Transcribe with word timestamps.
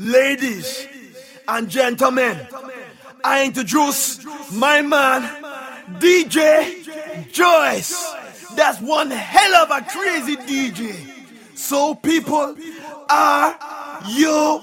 Ladies 0.00 0.88
and 1.46 1.68
gentlemen, 1.68 2.40
I 3.22 3.44
introduce 3.44 4.24
my 4.50 4.80
man, 4.80 5.20
DJ 5.98 7.30
Joyce. 7.30 8.14
That's 8.56 8.80
one 8.80 9.10
hell 9.10 9.56
of 9.56 9.70
a 9.70 9.84
crazy 9.86 10.36
DJ. 10.36 10.94
So, 11.54 11.94
people, 11.96 12.56
are 13.10 13.58
you 14.08 14.62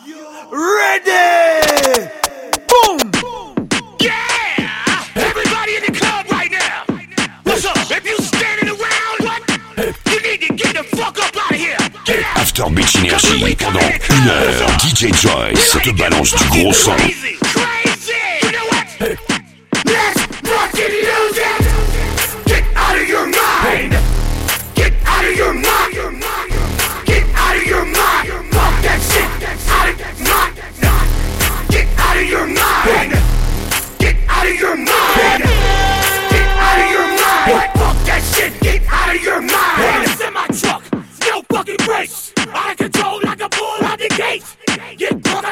ready? 0.51 2.09
Boom! 2.67 3.06
After 12.39 12.69
Beach 12.69 12.95
Energy 12.95 13.55
pendant 13.55 13.79
une 13.79 14.27
heure. 14.29 14.69
DJ 14.79 15.11
Joyce 15.13 15.77
te 15.83 15.89
balance 15.91 16.35
du 16.35 16.61
gros 16.61 16.73
sang. 16.73 16.95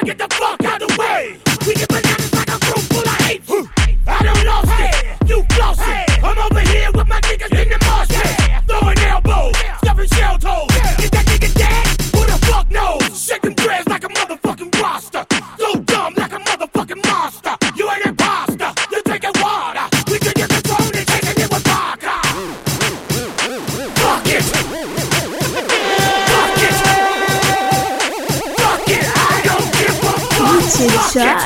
get 0.06 0.18
the 0.20 0.28
fuck 0.36 0.64
out 0.64 0.80
the 0.80 0.96
way. 1.00 1.38
We 1.66 1.74
get 1.74 1.90
bananas 1.90 2.34
like 2.34 2.50
a 2.50 2.58
room 2.68 2.86
full 2.94 3.08
of 3.08 3.22
apes. 3.28 3.50
I 4.06 4.24
don't 4.24 4.46
lost 4.46 4.70
hey. 4.70 5.18
it, 5.20 5.30
you 5.30 5.46
lost 5.58 5.82
hey. 5.82 6.06
it. 6.08 6.24
I'm 6.24 6.38
over. 6.38 6.55
Jack. 31.16 31.45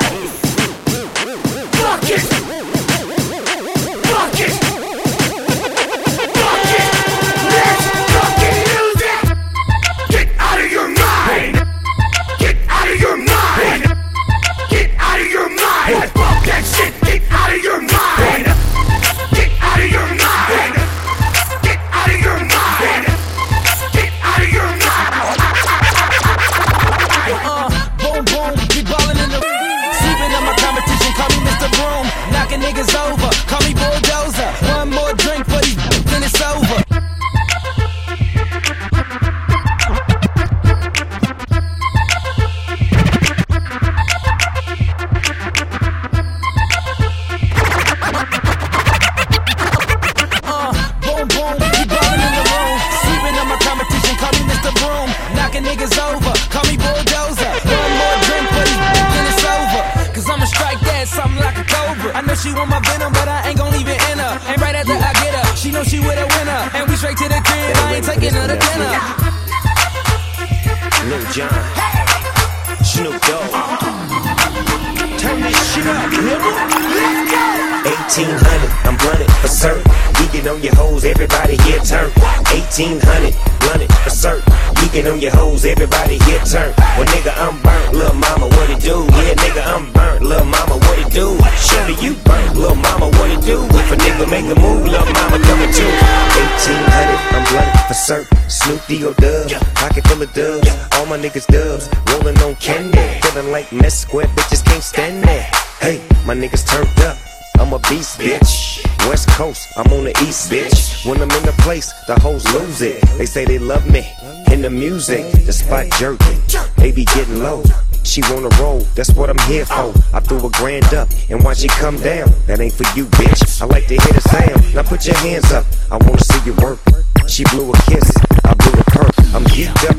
say 113.39 113.45
they 113.45 113.59
love 113.59 113.85
me. 113.89 114.05
In 114.51 114.61
the 114.61 114.69
music, 114.69 115.23
the 115.45 115.53
spot 115.53 115.85
jerking. 115.97 116.39
They 116.77 116.91
be 116.91 117.05
getting 117.05 117.39
low. 117.39 117.63
She 118.03 118.22
wanna 118.29 118.50
roll, 118.59 118.79
that's 118.95 119.13
what 119.13 119.29
I'm 119.29 119.39
here 119.47 119.66
for. 119.66 119.94
I 120.13 120.19
threw 120.19 120.45
a 120.45 120.50
grand 120.50 120.94
up, 120.94 121.07
and 121.29 121.44
why 121.44 121.53
she 121.53 121.67
come 121.67 121.97
down? 121.97 122.27
That 122.47 122.59
ain't 122.59 122.73
for 122.73 122.88
you, 122.97 123.05
bitch. 123.19 123.61
I 123.61 123.66
like 123.66 123.88
to 123.88 123.95
hear 124.03 124.13
the 124.13 124.22
sound. 124.33 124.75
Now 124.75 124.83
put 124.83 125.05
your 125.05 125.17
hands 125.17 125.51
up, 125.51 125.66
I 125.91 125.97
wanna 125.97 126.19
see 126.19 126.41
you 126.45 126.53
work. 126.66 126.79
She 127.27 127.44
blew 127.51 127.72
a 127.72 127.77
kiss, 127.89 128.07
I 128.44 128.53
blew 128.55 128.75
a 128.81 128.85
curve. 128.91 129.16
I'm 129.35 129.45
geeked 129.53 129.83
up 129.89 129.99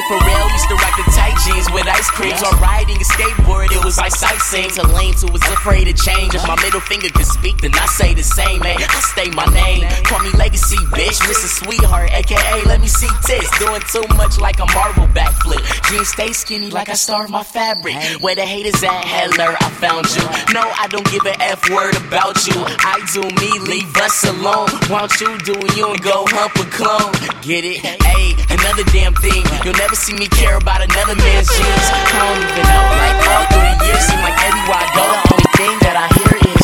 When 0.00 0.20
Pharrell 0.20 0.48
used 0.52 0.68
to 0.68 0.76
rock 0.76 0.96
the 0.96 1.04
tight 1.12 1.36
jeans 1.44 1.68
with 1.72 1.86
ice 1.86 2.08
creams. 2.08 2.40
Or 2.42 2.56
riding 2.56 2.96
a 2.96 3.04
skateboard, 3.04 3.70
it 3.70 3.84
was 3.84 3.98
like 3.98 4.12
sightseeing 4.12 4.70
to 4.80 4.86
lanes 4.96 5.20
who 5.20 5.30
was 5.30 5.42
afraid 5.42 5.84
to 5.84 5.92
change. 5.92 6.34
If 6.34 6.46
my 6.48 6.56
middle 6.62 6.80
finger 6.80 7.08
could 7.10 7.26
speak, 7.26 7.60
then 7.60 7.72
I 7.74 7.84
say 7.84 8.14
the 8.14 8.22
same, 8.22 8.60
man. 8.60 8.78
I 8.80 9.00
stay 9.12 9.28
my 9.30 9.44
name. 9.52 9.86
Call 10.04 10.20
me 10.20 10.30
Legacy, 10.38 10.80
bitch. 10.96 11.20
Mrs. 11.28 11.64
Sweetheart, 11.64 12.12
aka 12.12 12.62
let 12.64 12.80
me 12.80 12.86
see 12.86 13.12
tits. 13.26 13.50
Doing 13.58 13.82
too 13.92 14.06
much 14.16 14.40
like 14.40 14.58
a 14.60 14.66
Marvel 14.72 15.06
backflip. 15.08 15.60
Jeans 15.90 16.08
stay 16.08 16.32
skinny 16.32 16.70
like 16.70 16.88
I 16.88 16.94
starved 16.94 17.30
my 17.30 17.42
fabric. 17.42 17.96
Where 18.20 18.34
the 18.34 18.46
haters 18.46 18.82
at, 18.82 19.04
Heller, 19.04 19.52
I 19.60 19.68
found 19.84 20.08
you. 20.16 20.24
No, 20.54 20.64
I 20.80 20.88
don't 20.88 21.08
give 21.10 21.26
a 21.26 21.36
F 21.42 21.68
word 21.68 21.96
about 22.08 22.40
you. 22.46 22.56
I 22.56 23.04
do 23.12 23.20
me, 23.36 23.50
leave 23.68 23.94
us 23.96 24.24
alone. 24.24 24.70
Why 24.88 25.06
don't 25.06 25.20
you 25.20 25.36
do 25.44 25.56
you 25.76 25.92
and 25.92 26.00
go 26.00 26.24
hump 26.28 26.56
a 26.56 26.64
clone? 26.72 27.12
Get 27.42 27.64
it? 27.64 27.84
Hey, 28.00 28.32
another 28.60 28.84
damn 28.92 29.14
thing. 29.14 29.44
You'll 29.64 29.78
never 29.80 29.94
see 29.94 30.14
me 30.14 30.28
care 30.28 30.56
about 30.56 30.82
another 30.82 31.16
man's 31.16 31.48
jeans. 31.48 31.86
I 31.92 32.00
don't 32.12 32.40
even 32.44 32.64
know. 32.68 32.84
Like 33.00 33.18
all 33.32 33.46
through 33.48 33.64
the 33.64 33.76
years, 33.86 34.02
seem 34.04 34.20
like 34.20 34.38
everywhere 34.44 34.80
I 34.80 34.86
go, 34.94 35.04
the 35.04 35.32
only 35.34 35.50
thing 35.56 35.74
that 35.84 35.96
I 35.96 36.06
hear 36.18 36.54
is. 36.54 36.59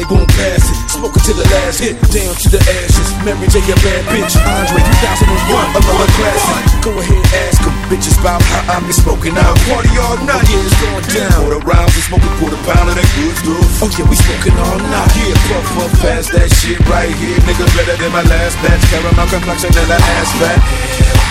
Probably 0.00 0.16
gon' 0.16 0.32
pass 0.32 0.64
it, 0.64 0.78
smoke 0.88 1.12
it 1.12 1.24
to 1.28 1.32
the 1.36 1.44
last 1.52 1.76
hit, 1.76 2.00
down 2.08 2.32
to 2.32 2.48
the 2.48 2.56
ashes. 2.56 3.08
Mary 3.20 3.44
J, 3.52 3.60
a 3.60 3.76
bad 3.84 4.00
bitch. 4.08 4.32
Andre 4.48 4.80
2001, 4.80 5.76
another 5.76 6.08
classic. 6.16 6.64
Go 6.80 6.90
ahead, 6.96 7.20
ask 7.44 7.60
them, 7.60 7.76
bitches 7.92 8.16
about 8.16 8.40
how 8.48 8.80
I'm 8.80 8.88
smoking 8.96 9.36
out. 9.36 9.60
Party 9.68 9.92
all 10.00 10.16
night, 10.24 10.48
yeah, 10.48 10.64
it's 10.64 10.72
going 10.80 11.04
down. 11.04 11.36
Quarter 11.44 11.60
rounds, 11.68 11.92
we 11.92 12.00
smoking 12.08 12.32
quarter 12.40 12.60
pound 12.64 12.88
of 12.88 12.96
that 12.96 13.08
good 13.12 13.36
stuff. 13.44 13.84
Oh 13.84 13.90
yeah, 13.92 14.08
we 14.08 14.16
smoking 14.16 14.56
all 14.56 14.80
night. 14.80 15.12
Yeah, 15.20 15.36
puff 15.52 15.68
puff 15.76 15.92
past 16.00 16.32
that 16.32 16.48
shit 16.48 16.80
right 16.88 17.12
here, 17.20 17.36
nigga. 17.44 17.68
Better 17.76 17.96
than 18.00 18.08
my 18.08 18.24
last 18.24 18.56
batch. 18.64 18.80
Caramel 18.88 19.28
complexion 19.28 19.68
and 19.68 19.84
that 19.84 20.00
ass 20.00 20.32
fat. 20.40 21.29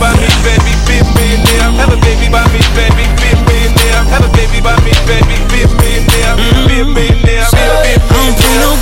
By 0.00 0.12
me, 0.20 0.28
baby, 0.44 0.72
be 0.86 0.98
a 1.00 1.04
millionaire. 1.14 1.70
Have 1.80 1.92
a 1.92 1.98
baby 2.00 2.28
by 2.28 2.44
me, 2.52 2.60
baby, 2.74 3.04
be 3.20 3.28
a 3.32 3.38
millionaire. 3.44 4.02
Have 4.12 4.24
a 4.24 4.30
baby 4.36 4.60
by 4.60 4.76
me, 4.84 4.92
baby, 5.06 5.36
be 5.50 5.62
a 5.62 5.68
millionaire. 5.80 6.36
Be 6.68 6.80
a 6.80 6.84
millionaire. 6.84 7.46
Be 7.52 7.94
a, 7.94 8.00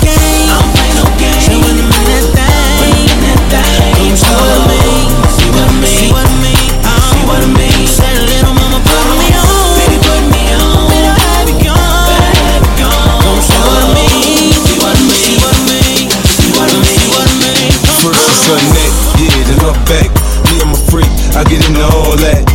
be 0.03 0.24
I 21.37 21.43
get 21.43 21.67
into 21.67 21.83
all 21.83 22.15
that. 22.15 22.54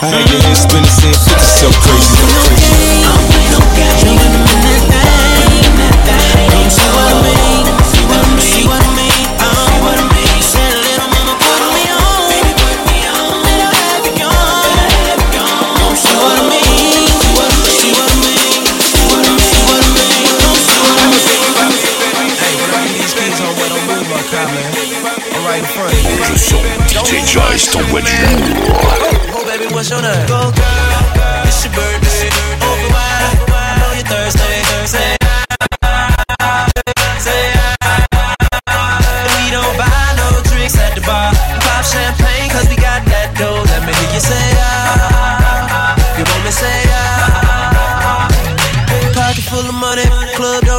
I 0.00 0.06
had 0.06 0.30
your 0.30 0.54
spinning, 0.54 0.86
saying, 0.86 1.14
"It's 1.14 1.58
so 1.58 1.68
crazy, 1.82 2.14
so 2.14 2.26
crazy." 2.46 3.02
I 3.02 3.10
don't 3.10 3.26
play 3.32 3.46
no 3.50 3.60
games. 3.74 4.02
I'm 4.04 4.14
in 5.58 5.74
that 6.06 6.22
thing, 6.32 6.50
come 6.52 6.70
see 6.70 6.88
what 6.94 7.08
I 7.08 7.18
mean. 7.26 7.66
See 7.82 8.04
what 8.06 8.20
I 8.20 8.30
mean. 8.36 8.48
See 8.48 8.66
what 8.68 8.78
I 8.78 8.90
mean. 8.94 9.18
See 9.38 9.80
what 9.80 9.98
I 9.98 10.80
little 10.86 11.10
mama 11.14 11.34
put 11.42 11.62
me 11.74 11.84
on. 11.90 12.20
Baby 12.30 12.52
put 12.62 12.78
me 12.86 12.98
on. 13.10 13.42
Better 13.42 13.70
have 13.74 14.06
it 14.06 14.14
gone. 14.22 14.62
Better 14.64 14.88
have 15.08 15.18
it 15.18 15.30
gone. 15.34 15.66
Come 15.82 15.96
see 15.98 16.16
what 16.20 16.36
I 16.36 16.46
mean. 16.46 17.08
See 17.18 17.32
what 17.34 17.48
I 17.48 17.58
mean. 17.58 17.80
See 17.80 17.92
what 17.92 18.08
I 18.08 18.16
mean. 18.22 18.60
See 18.60 19.08
I 19.24 19.24
mean. 19.28 19.40
See 19.48 19.64
what 19.66 19.82
I 19.82 19.90
mean. 19.98 20.30
Come 20.38 20.58
see 20.62 20.78
what 20.78 20.94
I 20.94 21.10
mean. 22.18 22.34
Hey, 22.38 22.54
when 22.60 22.70
I 22.70 22.86
these 22.94 23.10
skis 23.10 23.40
on, 23.42 23.52
what 23.58 23.68
don't 23.72 23.84
move 23.88 24.06
my 24.14 24.22
car, 24.30 24.46
man. 24.52 24.70
I'm 25.34 25.42
right 25.48 25.58
in 25.58 25.68
front. 25.74 25.90
Le 26.28 26.36
son 26.38 26.62
DJ 26.86 27.24
Joyce 27.26 27.66
t'envoie 27.72 28.02
du 28.02 28.14
lourd. 28.54 28.97
Oh 29.80 30.50
baby, 30.50 30.58
what's 30.58 30.77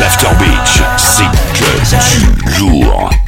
L'After 0.00 0.26
Beach, 0.40 0.82
c'est 0.96 1.22
que 1.54 2.18
du 2.18 2.58
lourd. 2.58 3.21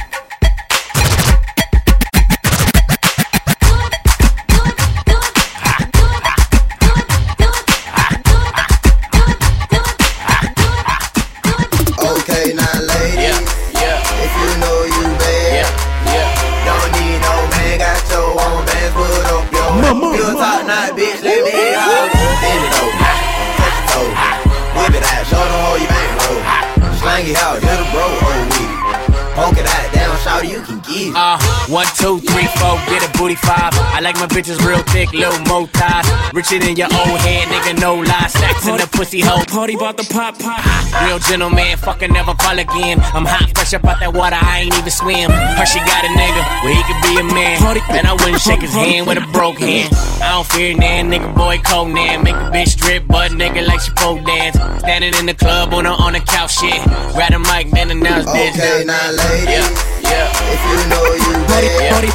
Uh, 31.15 31.39
one, 31.71 31.87
two, 31.95 32.19
three, 32.19 32.43
four, 32.59 32.75
get 32.91 32.99
a 32.99 33.09
booty 33.17 33.35
five. 33.35 33.71
I 33.95 34.01
like 34.01 34.15
my 34.15 34.27
bitches 34.27 34.59
real 34.67 34.83
thick, 34.91 35.13
little 35.13 35.39
mo 35.47 35.65
thighs. 35.71 36.03
Richer 36.33 36.59
than 36.59 36.75
your 36.75 36.91
old 36.91 37.19
head, 37.23 37.47
nigga, 37.47 37.79
no 37.79 37.95
lie. 37.95 38.27
Stacks 38.27 38.67
in 38.67 38.75
the 38.75 38.87
pussy 38.91 39.21
hole. 39.21 39.39
Party 39.47 39.75
about 39.75 39.95
the 39.95 40.03
pop 40.11 40.37
pop. 40.37 40.59
Real 41.07 41.19
gentleman, 41.19 41.77
fucking 41.77 42.11
never 42.11 42.33
call 42.33 42.59
again. 42.59 42.99
I'm 43.15 43.23
hot, 43.23 43.47
fresh 43.55 43.73
up 43.73 43.85
out 43.85 43.99
that 44.01 44.13
water, 44.13 44.35
I 44.35 44.67
ain't 44.67 44.75
even 44.75 44.91
swim. 44.91 45.31
Her, 45.31 45.65
she 45.65 45.79
got 45.79 46.03
a 46.03 46.11
nigga, 46.11 46.43
where 46.67 46.75
he 46.75 46.83
could 46.83 47.01
be 47.07 47.15
a 47.15 47.23
man. 47.23 47.63
And 47.95 48.07
I 48.07 48.11
wouldn't 48.11 48.41
shake 48.41 48.59
his 48.61 48.73
hand 48.73 49.07
with 49.07 49.17
a 49.17 49.25
broke 49.31 49.59
hand. 49.59 49.95
I 50.21 50.35
don't 50.35 50.47
fear 50.47 50.75
nan, 50.75 51.09
nigga, 51.09 51.33
boy, 51.33 51.59
Conan. 51.63 52.23
Make 52.23 52.35
a 52.35 52.51
bitch 52.51 52.75
strip, 52.75 53.07
butt 53.07 53.31
nigga, 53.31 53.65
like 53.65 53.79
she 53.79 53.91
pole 53.95 54.19
dance. 54.19 54.59
Standing 54.83 55.15
in 55.15 55.25
the 55.27 55.33
club 55.33 55.73
on 55.73 55.85
a, 55.85 55.91
on 55.95 56.13
a 56.15 56.19
couch, 56.19 56.59
shit. 56.59 56.83
Grab 57.15 57.31
a 57.31 57.39
mic, 57.39 57.71
then 57.71 57.89
announce 57.89 58.25
this. 58.31 58.51
Okay, 58.59 58.83
now 58.83 59.11
ladies, 59.11 59.47
Yeah, 59.47 59.94
yeah. 60.09 60.53
if 60.53 60.61
you 60.69 60.79
know 60.89 61.03
you 61.15 61.31
bad, 61.49 61.65
Party, 61.91 62.09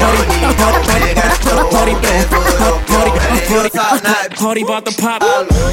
don't 0.00 0.28
need 0.28 0.42
no 0.42 0.52
nigga, 0.88 1.24
no 1.46 1.68
party, 1.70 1.94
man, 2.02 2.24
put 2.28 2.46
it 2.46 2.60
up, 2.60 2.78
party, 2.86 3.12
Real 3.52 3.68
top 3.68 4.02
notch, 4.02 4.32
Party 4.38 4.62
about 4.62 4.84
the 4.84 4.92
pop. 4.92 5.20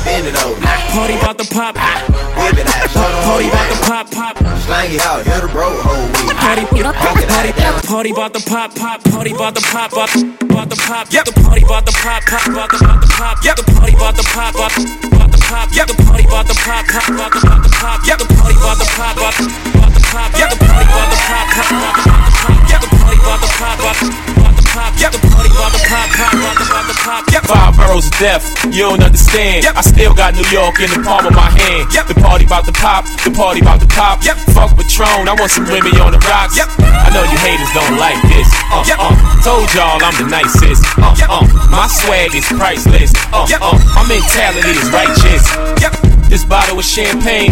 bend 0.04 0.28
it 0.28 0.36
over, 0.44 0.60
Party 0.92 1.16
about 1.16 1.38
the 1.38 1.48
pop. 1.48 1.76
whip 1.76 2.58
it 2.60 2.68
out, 2.68 2.90
show 2.92 3.00
them 3.00 3.24
how 3.24 3.32
Party 3.32 3.46
you 3.46 3.52
about 3.52 3.70
the 3.70 3.76
bang 3.76 3.90
pop 3.90 4.12
pop. 4.12 4.38
Slang 4.66 4.94
it 4.94 5.02
out, 5.02 5.26
hit 5.26 5.44
a 5.44 5.48
bro, 5.48 5.68
oh 5.68 6.06
we. 6.28 6.34
Party, 6.36 6.66
party, 6.66 7.26
party, 7.26 7.88
party 7.88 8.12
about 8.12 8.34
the 8.34 8.40
pop 8.40 8.76
pop. 8.76 9.04
Party 9.04 9.32
about 9.32 9.56
the 9.56 9.62
pop 9.62 9.92
pop. 9.92 10.10
About 10.42 10.70
the 10.70 10.76
pop. 10.76 11.12
Yep. 11.12 11.26
The 11.26 11.32
party 11.42 11.64
about 11.64 11.86
the 11.86 11.92
pop 11.92 12.24
pop. 12.26 12.48
About 12.48 12.70
the 12.70 12.78
about 12.78 13.02
the 13.02 13.08
pop. 13.08 13.44
Yep. 13.44 13.56
The 13.56 13.64
party 13.74 13.96
about 13.96 14.16
the 14.16 14.24
pop 14.24 14.54
pop. 14.54 15.29
The 15.50 15.56
pop. 15.56 15.70
Yep. 15.74 15.88
The 15.88 16.04
party 16.04 16.26
about 16.26 16.48
the 16.48 16.54
pop 16.54 16.86
pop. 16.86 17.10
About 17.10 17.34
the 17.34 17.40
about 17.42 17.64
the 17.64 17.70
pop. 17.74 18.06
Yep. 18.06 18.20
The 18.20 18.26
party 18.38 18.54
about 18.54 18.78
the 18.78 18.86
pop 18.86 19.18
pop. 19.18 19.34
About 19.74 19.94
the 19.96 20.02
pop. 20.06 20.30
Yep. 20.38 20.50
The 20.52 20.58
party 20.62 20.86
about 20.86 21.10
the 21.10 21.18
pop 21.26 21.48
pop. 21.50 21.72
About 21.74 21.96
the 21.96 22.06
the 22.06 22.38
pop. 22.38 22.70
Yep. 22.70 22.82
The 22.82 22.90
party 22.94 23.18
about 23.18 23.42
the 23.42 23.48
pop 23.58 23.78
pop. 23.80 23.98
About 23.98 24.36
the 24.36 24.39
pop. 24.80 24.96
Yep. 24.96 25.12
The 25.12 25.22
party 25.28 25.52
about 25.52 25.72
the 25.76 25.82
pop 25.84 26.08
pop. 26.16 26.32
About 26.32 26.56
the 26.56 26.64
about 26.64 26.86
the 26.88 26.98
pop. 27.04 27.22
Yep. 27.28 27.44
Five 27.44 27.74
boroughs 27.76 28.08
of 28.08 28.16
death, 28.16 28.44
you 28.72 28.88
don't 28.88 29.04
understand. 29.04 29.68
I 29.68 29.84
still 29.84 30.16
got 30.16 30.32
New 30.34 30.48
York 30.48 30.80
in 30.80 30.90
the 30.96 31.04
palm 31.04 31.28
of 31.28 31.36
my 31.36 31.52
hand. 31.52 31.92
The 31.92 32.16
party 32.16 32.46
about 32.48 32.66
to 32.66 32.72
pop, 32.72 33.04
the 33.28 33.32
party 33.32 33.60
about 33.60 33.84
to 33.84 33.90
pop. 33.92 34.24
Fuck 34.56 34.80
Patron, 34.80 35.28
I 35.28 35.36
want 35.36 35.52
some 35.52 35.68
women 35.68 35.94
on 36.00 36.16
the 36.16 36.22
rocks. 36.24 36.56
I 36.58 37.12
know 37.12 37.24
you 37.28 37.38
haters 37.44 37.72
don't 37.76 38.00
like 38.00 38.20
this. 38.32 38.48
Uh, 38.72 38.84
uh, 38.96 39.14
told 39.44 39.68
y'all 39.76 40.00
I'm 40.00 40.16
the 40.16 40.28
nicest. 40.32 40.84
Uh, 40.98 41.14
uh, 41.28 41.44
my 41.70 41.88
swag 41.88 42.34
is 42.34 42.48
priceless. 42.56 43.12
Uh, 43.36 43.46
uh, 43.60 43.76
my 43.96 44.04
mentality 44.08 44.72
is 44.80 44.90
righteous. 44.90 46.09
This 46.30 46.46
bottle 46.46 46.78
of 46.78 46.86
champagne, 46.86 47.52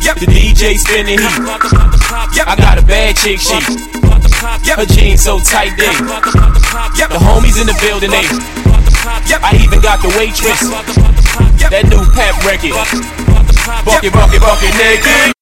Yep. 0.00 0.16
the 0.22 0.26
DJ 0.26 0.78
spinning 0.78 1.18
heat. 1.18 1.42
I 2.46 2.54
got 2.56 2.78
a 2.78 2.82
bad 2.82 3.16
chick, 3.16 3.40
she. 3.40 3.58
Her 4.72 4.86
jeans 4.86 5.22
so 5.22 5.40
tight, 5.40 5.76
they. 5.76 5.90
Yep. 6.98 7.08
The 7.10 7.18
homies 7.18 7.60
in 7.60 7.66
the 7.66 7.76
building, 7.82 8.10
they. 8.10 8.26
I 9.42 9.58
even 9.62 9.80
got 9.80 10.00
the 10.02 10.08
waitress. 10.16 10.60
That 11.70 11.84
new 11.90 12.04
pep 12.14 12.34
record. 12.46 12.78
Bucket, 13.84 14.12
bucket, 14.12 14.40
bucket, 14.40 14.70
nigga. 14.78 15.32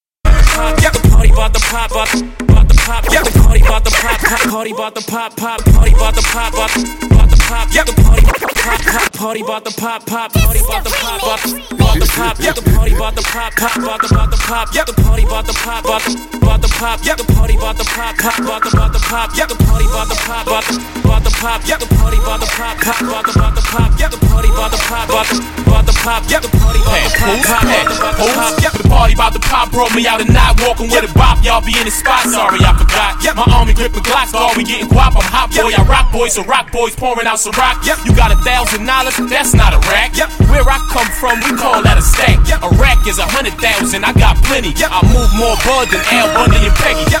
The 0.81 1.00
party 1.21 1.33
about 1.33 1.53
the 1.53 1.59
pop 1.69 1.91
up. 1.91 2.09
About 2.41 2.67
the 2.67 2.73
pop. 2.81 3.03
The 3.05 3.41
party 3.41 3.61
about 3.61 3.83
the 3.83 3.91
pop 3.91 4.19
pop. 4.21 4.41
Party 4.49 4.71
about 4.71 4.95
the 4.95 5.01
pop 5.01 5.35
pop. 5.35 5.61
Party 5.61 5.93
about 5.93 6.15
the 6.15 6.23
pop 6.33 6.53
up. 6.57 6.71
About 7.13 7.29
the 7.29 7.37
pop. 7.45 7.69
The 7.69 7.93
party 8.01 8.25
pop 8.25 8.81
pop. 8.81 9.13
Party 9.13 9.41
about 9.41 9.63
the 9.63 9.71
pop 9.77 10.05
pop. 10.05 10.33
Party 10.33 10.59
about 10.59 10.83
the 10.83 10.89
pop 10.89 11.21
up. 11.21 11.41
About 11.77 11.99
the 11.99 12.07
pop. 12.09 12.37
The 12.37 12.61
party 12.73 12.93
about 12.95 13.15
the 13.15 13.21
pop 13.21 13.53
pop. 13.53 13.77
About 13.77 14.01
the 14.01 14.09
about 14.09 14.31
the 14.31 14.37
pop. 14.41 14.73
The 14.73 14.93
party 14.97 15.23
about 15.23 15.45
the 15.45 15.53
pop 15.53 15.85
up. 15.85 16.01
About 16.41 16.61
the 16.61 16.69
pop. 16.73 16.97
The 17.05 17.25
party 17.29 17.55
about 17.55 17.77
the 17.77 17.85
pop 17.85 18.17
pop. 18.17 18.39
About 18.41 18.63
the 18.65 18.69
about 18.73 18.93
the 18.93 19.01
pop. 19.05 19.29
The 19.37 19.45
party 19.61 19.85
about 19.85 20.09
the 20.09 20.17
pop 20.25 20.47
up. 20.49 20.65
About 21.05 21.21
the 21.21 21.31
pop. 21.37 21.61
The 21.61 21.85
party 21.85 22.17
about 22.17 22.39
the 22.41 22.49
pop 22.49 22.81
pop. 22.81 22.97
About 22.97 23.25
the 23.25 23.33
about 23.37 23.53
the 23.53 23.61
pop. 23.61 23.93
The 23.93 24.17
party 24.25 24.49
about 24.49 24.71
the 24.73 24.81
pop 24.89 25.09
up. 25.13 25.29
About 25.69 25.85
the 25.85 25.93
pop. 26.01 26.25
The 26.25 26.49
party 26.49 26.81
about 26.81 26.97
Hey, 26.97 27.05
the 27.05 27.13
pop 27.13 27.61
pop. 27.61 27.61
About 27.61 27.85
the 27.85 27.93
about 27.93 28.17
the 28.17 28.25
pop. 28.33 28.57
poof. 28.57 28.73
The 28.81 28.89
party 28.89 29.13
about 29.13 29.33
to 29.33 29.39
pop 29.39 29.71
brought 29.71 29.93
me 29.95 30.07
out 30.07 30.21
and 30.21 30.33
not 30.33 30.59
walking 30.61 30.89
with 30.89 31.03
a 31.03 31.10
bop. 31.13 31.43
Y'all 31.45 31.61
be 31.61 31.73
in 31.77 31.85
the 31.85 31.93
spot, 31.93 32.25
sorry 32.25 32.59
I 32.65 32.73
forgot. 32.73 33.21
My 33.37 33.45
army 33.53 33.73
gripping 33.73 34.01
Glocks, 34.01 34.33
dog, 34.33 34.57
we 34.57 34.63
getting 34.63 34.89
guap. 34.89 35.13
I'm 35.13 35.25
hot 35.25 35.53
boy, 35.53 35.69
I 35.69 35.83
rock 35.85 36.11
boy, 36.11 36.27
so 36.27 36.43
rock 36.43 36.71
boys 36.71 36.95
pouring 36.95 37.27
out 37.27 37.39
some 37.39 37.53
rock. 37.53 37.85
You 37.85 38.13
got 38.17 38.33
a 38.33 38.37
thousand 38.41 38.85
dollars, 38.85 39.17
that's 39.29 39.53
not 39.53 39.77
a 39.77 39.79
rack. 39.93 40.17
Where 40.49 40.65
I 40.65 40.81
come 40.89 41.09
from, 41.21 41.37
we 41.45 41.53
call 41.53 41.85
that 41.85 41.97
a 41.97 42.01
stack. 42.01 42.41
A 42.65 42.69
rack 42.81 43.05
is 43.05 43.21
a 43.21 43.27
hundred 43.29 43.53
thousand, 43.61 44.01
I 44.05 44.13
got 44.17 44.41
plenty. 44.41 44.73
I 44.81 44.99
move 45.13 45.29
more 45.37 45.57
bud 45.61 45.93
than 45.93 46.01
Al 46.09 46.33
Bundy 46.33 46.57
and 46.65 46.73
Peggy. 46.81 47.05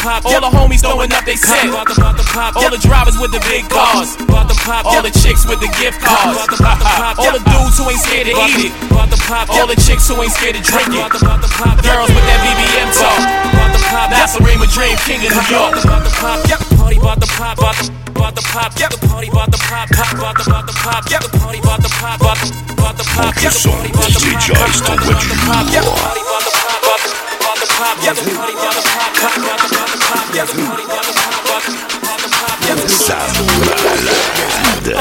pop. 0.00 0.24
All 0.24 0.40
the 0.40 0.48
homies 0.48 0.80
throwing 0.80 1.12
up 1.12 1.24
they 1.28 1.36
set. 1.36 1.68
About 1.68 1.86
the 1.86 1.94
about 2.00 2.16
the 2.16 2.24
pop. 2.24 2.56
All 2.56 2.72
the 2.72 2.80
drivers 2.80 3.20
with 3.20 3.30
the 3.30 3.42
big 3.44 3.68
cars. 3.68 4.16
About 4.16 4.48
the 4.48 4.56
pop. 4.64 4.88
All 4.88 5.04
the 5.04 5.12
chicks 5.12 5.44
with 5.44 5.60
the 5.60 5.70
gift 5.76 6.00
cards. 6.00 6.40
About 6.40 6.50
the 6.50 6.58
about 6.58 6.78
the 6.80 6.88
pop. 6.88 7.14
All 7.20 7.32
the 7.36 7.44
dudes 7.44 7.76
who 7.76 7.84
ain't 7.92 8.00
scared 8.00 8.26
to 8.32 8.34
eat 8.48 8.72
it. 8.72 8.72
about 8.88 9.12
the 9.12 9.20
pop. 9.28 9.52
All 9.52 9.68
the 9.68 9.76
chicks 9.76 10.08
who 10.08 10.16
ain't 10.18 10.32
scared 10.32 10.56
to 10.56 10.64
drink 10.64 10.88
it. 10.96 11.04
About 11.04 11.12
the 11.12 11.20
about 11.20 11.40
the 11.44 11.50
pop. 11.52 11.76
Girls 11.84 12.08
with 12.08 12.24
that 12.24 12.40
BBM 12.40 12.88
talk. 12.96 13.20
About 13.52 13.70
the 13.76 13.82
pop. 13.92 14.08
That's 14.10 14.34
a 14.34 14.40
Dream 14.40 14.96
King 15.04 15.20
in 15.20 15.30
New 15.34 15.46
York. 15.52 15.76
About 15.84 16.02
the 16.02 16.12
pop. 16.16 16.40
Party 16.80 16.96
about 16.96 17.20
the 17.20 17.28
pop. 17.36 17.58
About 17.60 17.76
the 17.76 17.92
about 18.16 18.34
the 18.34 18.44
pop. 18.48 18.70
The 18.74 18.98
party 19.04 19.28
about 19.28 19.50
the 19.52 19.60
pop. 19.60 19.86
Pop 19.92 20.12
about 20.16 20.36
the 20.40 20.44
about 20.48 20.66
the 20.66 20.74
pop. 20.80 21.04
The 21.04 21.30
party 21.38 21.58
about 21.60 21.82
the 21.82 21.90
pop. 21.92 22.20
About 22.20 22.38
the 22.40 22.48
about 22.72 22.96
the 22.96 23.04
pop. 23.04 23.34
Monte 23.36 23.50
som, 23.52 23.76
DJ 23.84 24.32
Joyce 24.48 24.80
t'envoie 24.82 25.14
du 25.14 25.28
lourd. 25.28 25.68
The 25.68 25.92
party 26.00 26.20
about 26.24 26.42
the 26.46 26.52
pop. 26.56 26.80
About 26.80 27.00
the 27.04 27.39
pop. 27.66 27.96
The 28.00 28.12
party 28.14 28.52
about 28.52 28.74
the 28.74 28.82
pop. 28.88 29.12
Pop 29.20 29.36
about 29.36 29.58
the 29.60 29.68
about 29.70 29.88
the 29.90 29.98
pop. 30.00 30.24
The 30.30 30.44
party 30.44 30.74
about 30.84 31.04
the 31.04 31.12
pop. 31.16 31.40
About 31.44 32.20
the 32.20 32.30
pop. 32.30 32.60
Ça 32.88 33.16
malade. 33.58 34.96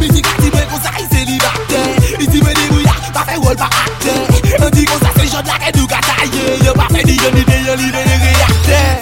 Musique 0.00 0.26
qui 0.36 0.46
me 0.46 0.62
conseille 0.70 1.06
célibataire 1.12 1.96
Ici 2.20 2.42
me 2.42 2.54
débrouille, 2.54 2.84
pas 3.12 3.24
fait 3.26 3.36
rôle 3.36 3.56
pas 3.56 3.64
acteur 3.64 4.26
On 4.60 4.70
dit 4.70 4.84
qu'on 4.84 4.98
ça 4.98 5.10
c'est 5.16 5.28
genre 5.28 5.42
de 5.42 5.48
la 5.48 5.58
quête 5.64 5.76
ou 5.80 5.86
cataille 5.86 6.30
Y'a 6.62 6.72
pas 6.72 6.88
fait 6.92 7.04
ni 7.04 7.14
yon 7.14 7.30
ni 7.34 7.44
de 7.44 7.52
yon 7.66 7.76
ni 7.76 7.90
de 7.90 7.96
réacteur 7.96 8.96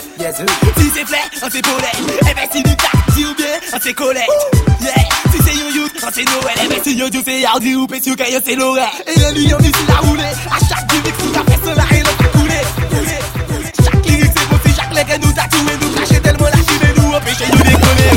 Si 0.77 0.91
c'est 0.95 1.07
flair, 1.07 1.23
on 1.43 1.49
c'est 1.51 1.63
Paulette 1.63 1.99
Eh 2.21 2.35
ben 2.35 2.49
si 2.53 2.63
du 2.63 2.77
taxi 2.77 3.25
ou 3.25 3.35
bien, 3.35 3.47
on 3.73 3.79
c'est 3.83 3.95
Colette 3.95 4.29
Yeah, 4.81 4.95
si 5.33 5.43
c'est 5.43 5.57
yon 5.57 5.71
youth, 5.71 5.93
on 6.03 6.11
c'est 6.13 6.25
Noël 6.25 6.57
Eh 6.63 6.69
ben 6.69 6.81
si 6.85 6.95
yon 6.95 7.07
youth 7.09 7.25
c'est 7.25 7.41
Yardi 7.41 7.75
ou 7.75 7.87
Pétiu 7.87 8.15
que 8.15 8.31
yon 8.31 8.41
c'est 8.45 8.57
Lorette 8.57 8.89
Et 9.07 9.21
yon 9.21 9.31
lui 9.33 9.47
yon 9.49 9.59
ici 9.61 9.73
la 9.89 9.95
roulée 9.97 10.23
À 10.23 10.59
chaque 10.69 10.87
gimmick, 10.89 11.17
tout 11.17 11.33
à 11.35 11.45
fait 11.51 11.61
cela 11.65 11.85
et 11.93 12.03
l'on 12.03 12.12
va 12.12 12.12
couler 12.12 12.12
Couler, 12.12 12.12
couler 12.12 12.12
Chaque 13.85 14.07
lyrique 14.07 14.33
c'est 14.37 14.69
si 14.69 14.77
chaque 14.77 14.95
leg 14.95 15.21
nous 15.23 15.33
tatoué 15.33 15.73
Nous 15.81 15.91
cacher 15.91 16.21
tellement 16.21 16.47
la 16.47 16.53
chine 16.53 16.95
nous 16.97 17.15
empêcher 17.15 17.45
you 17.45 17.63
déconner 17.63 18.13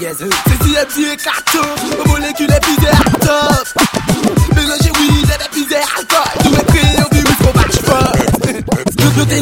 c'est 0.00 0.64
si 0.64 0.74
petit 0.86 1.12
écarton 1.12 1.66
Molécule 2.06 2.52
épuisée 2.52 2.88
à 2.88 3.10
top 3.18 3.66
Mélanger 4.54 4.92
weed 4.98 5.28
et 5.28 5.44
épuisé 5.46 5.76
Tout 6.42 6.54
est 6.54 6.66
créé 6.66 6.96
au 7.02 7.14
virus 7.14 7.38
Nous 8.98 9.10
nous 9.10 9.24
le 9.24 9.40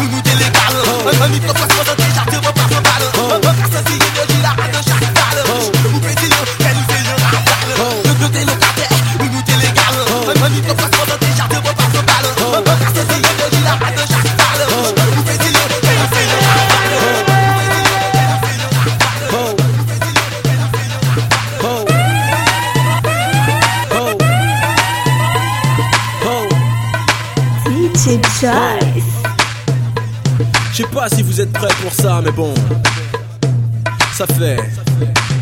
nous 0.00 0.08
nous 0.08 0.22
les 0.38 1.75
pas 30.96 31.08
si 31.10 31.22
vous 31.22 31.42
êtes 31.42 31.52
prêts 31.52 31.74
pour 31.82 31.92
ça, 31.92 32.22
mais 32.24 32.30
bon. 32.30 32.54
Ça 34.14 34.26
fait. 34.26 34.56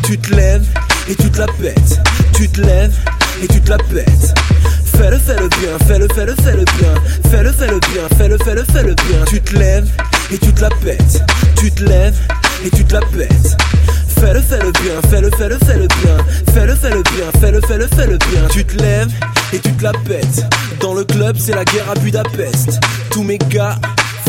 Tu 0.03 0.17
te 0.17 0.35
lèves 0.35 0.65
et 1.09 1.15
tu 1.15 1.31
te 1.31 1.39
la 1.39 1.47
pètes. 1.47 1.97
Tu 2.33 2.49
te 2.49 2.59
lèves 2.59 2.93
et 3.41 3.47
tu 3.47 3.61
te 3.61 3.69
la 3.69 3.77
pètes. 3.77 4.33
Fais-le, 4.97 5.17
fais-le 5.17 5.47
bien, 5.47 5.87
fais-le, 5.87 6.07
fais-le, 6.13 6.35
fais-le 6.35 6.65
bien. 6.65 6.93
Fais-le, 7.31 7.53
fais-le 7.53 7.79
bien, 7.79 8.17
fais-le, 8.17 8.37
fais-le, 8.37 8.63
fais-le 8.65 8.95
bien. 8.95 9.25
Tu 9.27 9.41
te 9.41 9.55
lèves 9.55 9.87
et 10.29 10.37
tu 10.37 10.51
te 10.51 10.61
la 10.61 10.69
pètes. 10.69 11.23
Tu 11.55 11.71
te 11.71 11.85
lèves 11.85 12.17
et 12.65 12.69
tu 12.69 12.83
te 12.83 12.93
la 12.93 12.99
pètes. 12.99 13.55
Fais-le, 14.19 14.41
fais-le 14.41 14.71
bien, 14.71 15.09
fais-le, 15.09 15.29
fais-le, 15.37 15.57
fais-le 15.59 15.87
bien. 15.87 16.17
Fais-le, 16.53 16.75
fais-le 16.75 17.01
bien, 17.01 17.39
fais-le, 17.39 17.61
fais-le, 17.61 17.87
fais-le 17.87 18.17
bien. 18.17 18.47
Tu 18.51 18.65
te 18.65 18.75
lèves 18.81 19.11
et 19.53 19.59
tu 19.59 19.71
te 19.71 19.83
la 19.83 19.93
pètes. 19.93 20.43
Dans 20.81 20.93
le 20.93 21.05
club, 21.05 21.37
c'est 21.39 21.55
la 21.55 21.63
guerre 21.63 21.89
à 21.89 21.97
Budapest. 21.97 22.81
Tous 23.09 23.23
mes 23.23 23.37
gars 23.37 23.77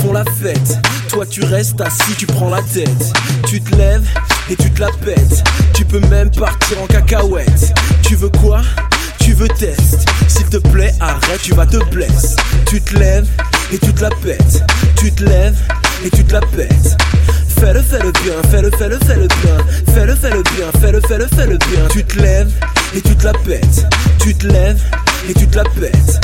font 0.02 0.12
la 0.12 0.24
fête. 0.24 0.78
Toi 1.08 1.24
tu 1.26 1.44
restes 1.44 1.80
assis, 1.80 2.14
tu 2.16 2.26
prends 2.26 2.50
la 2.50 2.62
tête. 2.62 3.12
Tu 3.46 3.60
te 3.60 3.74
lèves 3.76 4.06
et 4.50 4.56
tu 4.56 4.70
te 4.70 4.80
la 4.80 4.90
pètes. 5.04 5.44
Tu 5.74 5.84
peux 5.84 6.00
même 6.08 6.30
partir 6.30 6.80
en 6.82 6.86
cacahuète. 6.86 7.72
Tu 8.02 8.16
veux 8.16 8.28
quoi? 8.28 8.62
Tu 9.18 9.32
veux 9.32 9.48
test. 9.48 10.06
S'il 10.28 10.46
te 10.46 10.58
plaît, 10.58 10.92
arrête, 11.00 11.40
tu 11.42 11.54
vas 11.54 11.66
te 11.66 11.78
blesser. 11.90 12.36
Tu 12.66 12.80
te 12.80 12.96
lèves 12.98 13.26
et 13.72 13.78
tu 13.78 13.92
te 13.92 14.02
la 14.02 14.10
pètes. 14.10 14.62
Tu 14.96 15.12
te 15.12 15.24
lèves 15.24 15.58
et 16.04 16.10
tu 16.10 16.24
te 16.24 16.32
la 16.32 16.40
pètes. 16.40 16.96
Fais-le, 17.58 17.80
fais-le 17.80 18.12
bien, 18.12 18.34
fais-le, 18.50 18.70
fais-le, 18.70 18.98
fais-le 18.98 19.26
bien. 19.26 19.94
Fais-le, 19.94 20.14
fais-le 20.14 20.42
bien, 20.42 20.80
fais-le, 20.80 21.00
fais-le, 21.00 21.26
fais-le 21.26 21.58
bien. 21.58 21.88
Tu 21.90 22.04
te 22.04 22.20
lèves 22.20 22.52
et 22.94 23.00
tu 23.00 23.16
te 23.16 23.24
la 23.24 23.32
pètes. 23.32 23.86
Tu 24.20 24.34
te 24.34 24.46
lèves 24.46 24.80
et 25.28 25.34
tu 25.34 25.46
te 25.46 25.56
la 25.56 25.64
pètes. 25.64 26.20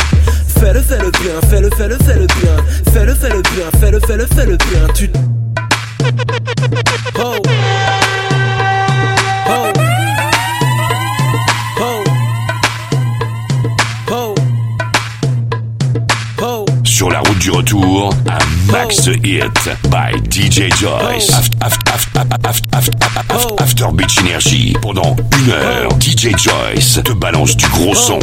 Fais-le, 0.62 0.80
fais 0.80 0.98
le 0.98 1.10
bien, 1.10 1.40
fais-le, 1.50 1.70
fais-le, 1.76 1.98
fais-le 2.04 2.26
bien. 2.26 2.56
Fais-le, 2.92 3.14
fais-le 3.16 3.42
bien, 3.42 3.80
fais-le, 3.80 3.98
fais-le, 3.98 4.26
fais-le 4.26 4.56
bien. 4.56 4.86
Tu. 4.94 5.10
Oh. 7.18 7.34
Oh. 9.48 9.72
oh. 11.80 12.04
oh. 14.12 14.34
oh. 16.40 16.64
sur 16.84 17.10
la 17.10 17.18
route 17.18 17.38
du 17.40 17.50
retour, 17.50 18.14
un 18.30 18.72
max 18.72 19.08
hit 19.24 19.68
by 19.90 20.14
DJ 20.30 20.72
Joyce. 20.78 21.32
After 23.58 23.86
Beach 23.94 24.20
Energy 24.20 24.76
pendant 24.80 25.16
une 25.40 25.50
heure, 25.50 25.90
DJ 26.00 26.36
Joyce 26.38 27.00
te 27.04 27.12
balance 27.12 27.56
du 27.56 27.66
gros 27.66 27.96
son. 27.96 28.20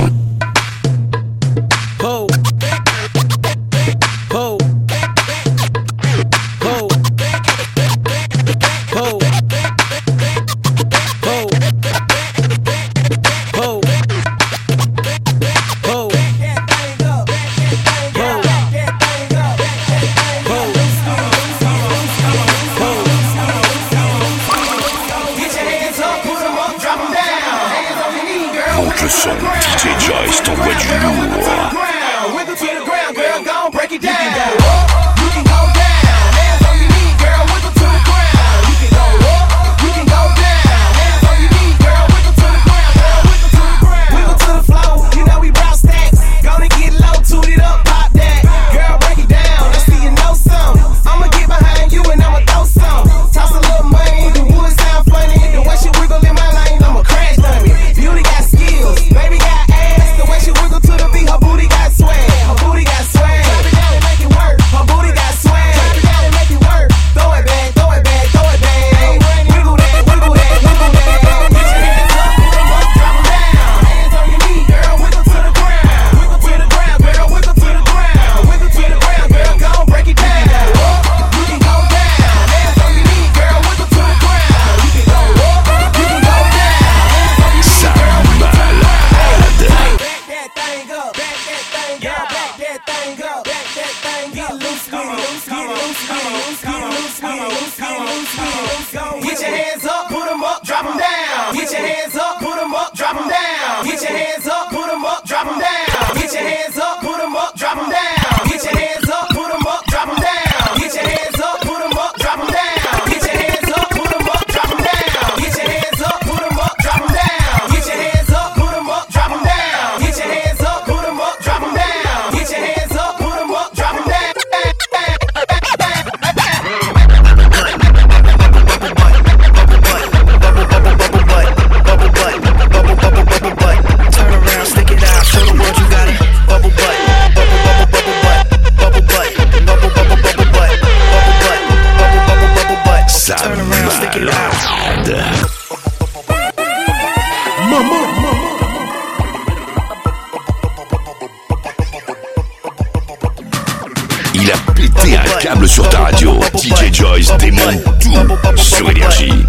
T'es 155.01 155.15
un 155.15 155.39
câble 155.39 155.67
sur 155.67 155.87
ta 155.89 155.99
radio. 155.99 156.39
DJ 156.55 156.93
Joyce 156.93 157.31
démonte 157.37 157.83
tout 157.99 158.57
sur 158.57 158.89
Énergie. 158.89 159.45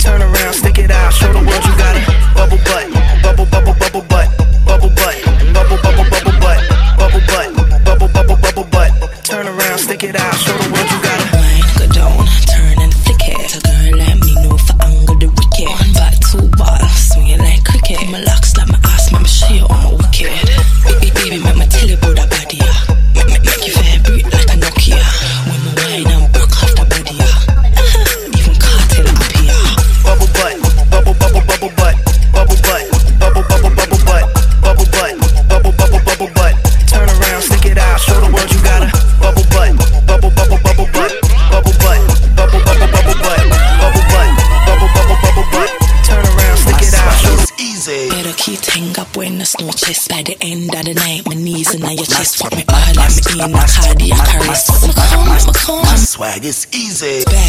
Turn 0.00 0.20
around, 0.20 0.52
stick 0.54 0.78
it 0.78 0.90
out, 0.90 1.12
show 1.12 1.32
the 1.32 1.38
world 1.38 1.64
you 1.64 1.74
got 1.78 1.96
it. 1.96 2.06
Bubble 2.34 2.58
butt, 2.58 2.92
bubble, 3.22 3.46
bubble, 3.46 3.74
bubble 3.78 4.02
butt. 4.02 4.33
it's 56.42 56.66
easy. 56.74 57.43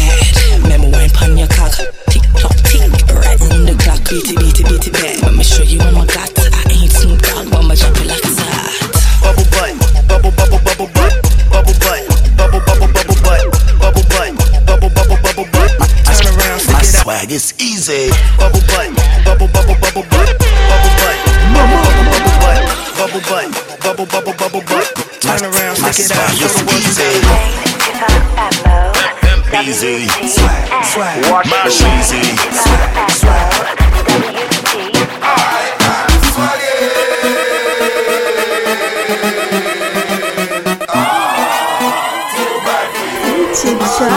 Swag, 43.96 44.12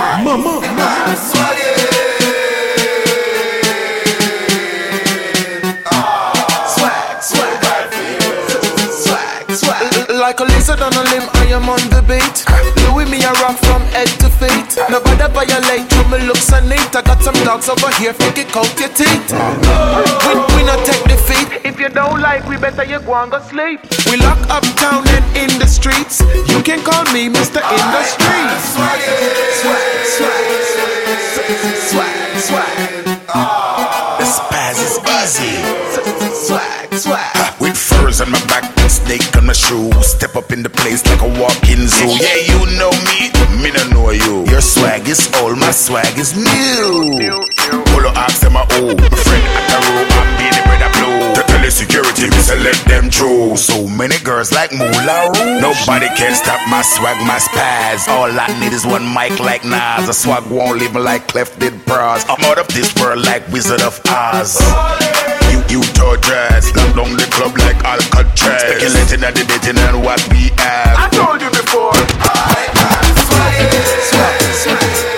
swag, 7.24 7.64
swag, 8.92 9.52
swag. 9.56 10.10
Like 10.10 10.42
a 10.42 10.44
lizard 10.44 10.82
on 10.82 10.92
a 10.92 11.04
limb, 11.08 11.30
I 11.32 11.56
am 11.56 11.70
on 11.70 11.80
the 11.96 12.04
beat. 12.04 12.44
Louis 12.92 13.08
me 13.10 13.24
a 13.24 13.32
rock 13.40 13.56
from 13.64 13.82
head 13.96 14.12
to 14.20 14.28
feet. 14.28 14.76
Nobody 14.92 15.24
violate 15.32 15.88
you, 15.96 16.04
me 16.12 16.28
looks 16.28 16.52
so 16.52 16.60
neat. 16.60 16.94
I 16.94 17.02
got 17.02 17.24
some 17.24 17.40
dogs 17.48 17.70
over 17.70 17.90
here, 17.96 18.12
fake 18.12 18.40
it 18.40 18.52
your 18.52 18.92
teeth. 18.92 19.32
We, 19.32 20.36
we 20.60 20.64
not 20.68 20.84
take 20.84 21.09
you 21.90 21.96
don't 21.96 22.22
like, 22.22 22.48
we 22.48 22.58
better 22.58 22.84
you 22.84 23.00
go 23.00 23.16
and 23.16 23.32
go 23.32 23.40
sleep. 23.42 23.82
We 24.06 24.18
lock 24.18 24.38
up 24.50 24.64
town 24.78 25.08
and 25.10 25.26
in 25.36 25.60
the 25.60 25.66
streets. 25.66 26.22
You 26.22 26.62
can 26.62 26.84
call 26.86 27.04
me 27.14 27.30
Mr. 27.30 27.62
Industry. 27.66 28.42
Swag, 28.74 29.02
swag, 29.58 29.90
swag, 30.06 30.50
swag, 31.90 32.40
swag. 32.46 32.78
The 34.20 34.26
spaz 34.26 34.78
is 34.86 34.96
easy. 35.02 35.56
Swag, 36.46 36.94
swag. 36.94 37.60
With 37.60 37.78
furs 37.78 38.22
on 38.22 38.32
my 38.32 38.40
back, 38.46 38.66
snake 38.90 39.26
on 39.36 39.48
my 39.48 39.54
shoe. 39.54 39.92
Step 40.04 40.36
up 40.36 40.52
in 40.52 40.62
the 40.62 40.70
place 40.70 41.04
like 41.08 41.22
a 41.22 41.40
walk-in 41.42 41.88
zoo. 41.88 42.06
Yeah, 42.06 42.54
you 42.54 42.60
know 42.78 42.94
me, 43.10 43.34
me 43.64 43.72
no 43.72 43.84
know 43.90 44.12
you. 44.12 44.46
Your 44.52 44.62
swag 44.62 45.08
is 45.08 45.32
old, 45.42 45.58
my 45.58 45.72
swag 45.72 46.18
is 46.20 46.36
new. 46.36 47.18
Polo 47.90 48.12
ask 48.14 48.42
them 48.42 48.56
a 48.56 48.66
oh, 48.78 48.94
my 48.94 49.10
friend 49.10 49.46
at 49.58 49.66
the 49.72 49.78
room, 49.90 50.08
I'm 50.12 50.38
being 50.38 50.54
the 50.54 50.62
bread 50.68 50.82
of 50.86 50.94
blue. 50.94 51.49
The 51.70 51.86
security, 51.86 52.26
me 52.26 52.42
say 52.42 52.58
let 52.66 52.82
them 52.90 53.14
through. 53.14 53.56
So 53.56 53.86
many 53.86 54.18
girls 54.26 54.52
like 54.52 54.74
Moulin. 54.74 55.62
Nobody 55.62 56.10
can 56.18 56.34
stop 56.34 56.58
my 56.66 56.82
swag, 56.82 57.22
my 57.30 57.38
spaz. 57.38 58.10
All 58.10 58.26
I 58.26 58.50
need 58.60 58.74
is 58.74 58.88
one 58.88 59.06
mic 59.14 59.40
like 59.40 59.64
Nas. 59.64 60.10
A 60.10 60.14
swag 60.14 60.50
won't 60.50 60.80
leave 60.80 60.96
me 60.96 61.02
like 61.02 61.28
Clef 61.28 61.60
did 61.60 61.74
Pras. 61.86 62.26
I'm 62.26 62.44
out 62.46 62.58
of 62.58 62.68
this 62.70 62.90
world 62.98 63.24
like 63.24 63.48
Wizard 63.54 63.84
of 63.84 64.02
Oz. 64.10 64.58
You, 65.54 65.62
you 65.70 65.86
dress, 66.26 66.74
lock 66.74 66.90
down 66.98 67.14
the 67.14 67.30
club 67.30 67.54
like 67.62 67.78
Alcatraz. 67.86 68.66
Speculating 68.66 69.22
at 69.22 69.38
the 69.38 69.46
dating 69.46 69.78
and 69.78 70.02
what 70.02 70.18
we 70.34 70.50
have. 70.58 70.98
I 70.98 71.08
told 71.14 71.38
you 71.38 71.54
before. 71.54 71.94
I 71.94 72.66
am 72.82 73.14
swag, 73.14 73.70
swag, 74.10 74.42
swag, 74.58 75.09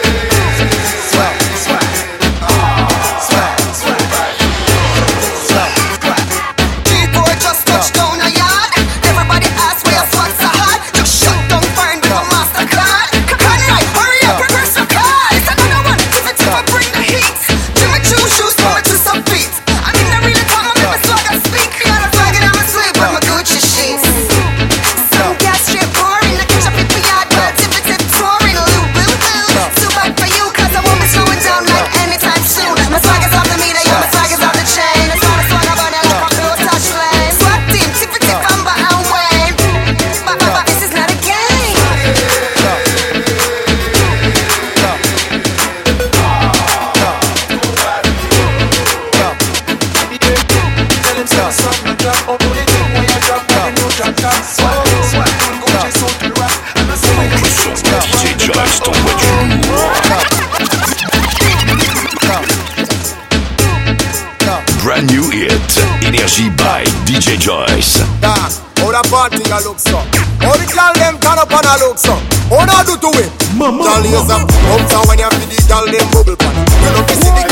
a 69.52 69.60
look 69.68 69.80
so? 69.80 69.98
How 70.40 70.56
the 70.56 70.66
girl 70.72 70.94
them 70.96 71.20
turn 71.20 71.38
up 71.38 71.52
and 71.52 71.68
a 71.68 71.76
look 71.84 71.98
so? 72.00 72.16
How 72.48 72.64
they 72.64 72.84
do 72.88 72.96
to 72.96 73.10
it? 73.20 73.32
Girl 73.60 74.06
is 74.08 74.30
up, 74.32 74.48
come 74.48 74.86
down 74.88 75.04
when 75.08 75.20
you 75.20 75.28
feel 75.28 75.50
the 75.52 75.60
girl 75.68 75.86
them 75.92 76.08
bubble 76.12 76.38
pan. 76.40 76.56
You 76.56 76.90
know 76.96 77.04
me 77.04 77.16
see 77.20 77.32
the 77.36 77.44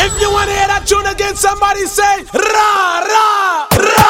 If 0.00 0.20
you 0.20 0.30
wanna 0.30 0.52
hear 0.52 0.68
that 0.68 0.84
tune 0.86 1.06
again, 1.06 1.34
somebody 1.36 1.86
say 1.86 2.24
ra 2.34 3.00
ra 3.08 3.68
ra 3.72 4.08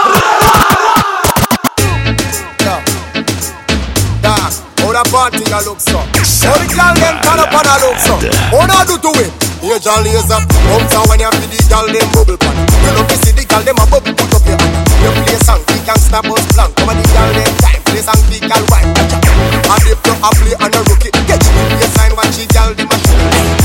Dog, 4.23 4.53
how 4.79 4.91
the 4.93 5.03
party 5.11 5.45
a 5.47 5.61
look 5.69 5.81
so? 5.81 6.18
The 6.39 6.47
girl 6.71 6.95
them 6.95 7.17
turn 7.19 7.41
up 7.43 7.51
and 7.51 7.67
a 7.67 7.75
look 7.83 7.99
so? 7.99 8.15
How 8.55 8.63
they 8.63 8.87
do 8.87 8.97
to 9.03 9.11
it? 9.27 9.31
Girl 9.59 10.07
is 10.07 10.31
up, 10.31 10.43
come 10.47 10.87
down 10.87 11.07
when 11.11 11.19
you 11.19 11.31
feel 11.35 11.51
the 11.51 11.59
girl 11.67 11.87
them 11.91 12.07
bubble 12.15 12.39
pan. 12.39 12.55
You 12.83 12.91
know 12.95 13.07
see 13.11 13.35
the 13.35 13.43
girl 13.47 13.63
them 13.63 13.79
a 13.79 13.85
bubble 13.91 14.15
put 14.15 14.35
up 14.35 14.47
your 14.47 14.59
hand. 14.59 14.87
You 15.03 15.11
play 15.23 15.39
song, 15.43 15.63
can 15.67 15.99
stop 15.99 16.27
us 16.31 16.47
blank. 16.55 16.75
Come 16.79 16.91
on 16.91 16.97
the 16.99 17.07
girl 17.11 17.31
them 17.35 17.53
time, 17.59 17.83
play 17.91 18.03
song, 18.03 18.23
we 18.31 18.39
can 18.39 18.63
wine. 18.71 18.91
And 18.91 19.87
if 19.87 19.99
you 19.99 20.15
a 20.15 20.29
play 20.39 20.55
and 20.59 20.75
a 20.75 20.81
rookie, 20.87 21.11
get 21.27 21.43
you. 21.43 21.63
You 21.79 21.89
sign 21.95 22.13
what 22.15 22.31
she 22.35 22.47
girl 22.55 22.71
them 22.75 22.91
a 22.91 22.97
shoot. 23.03 23.23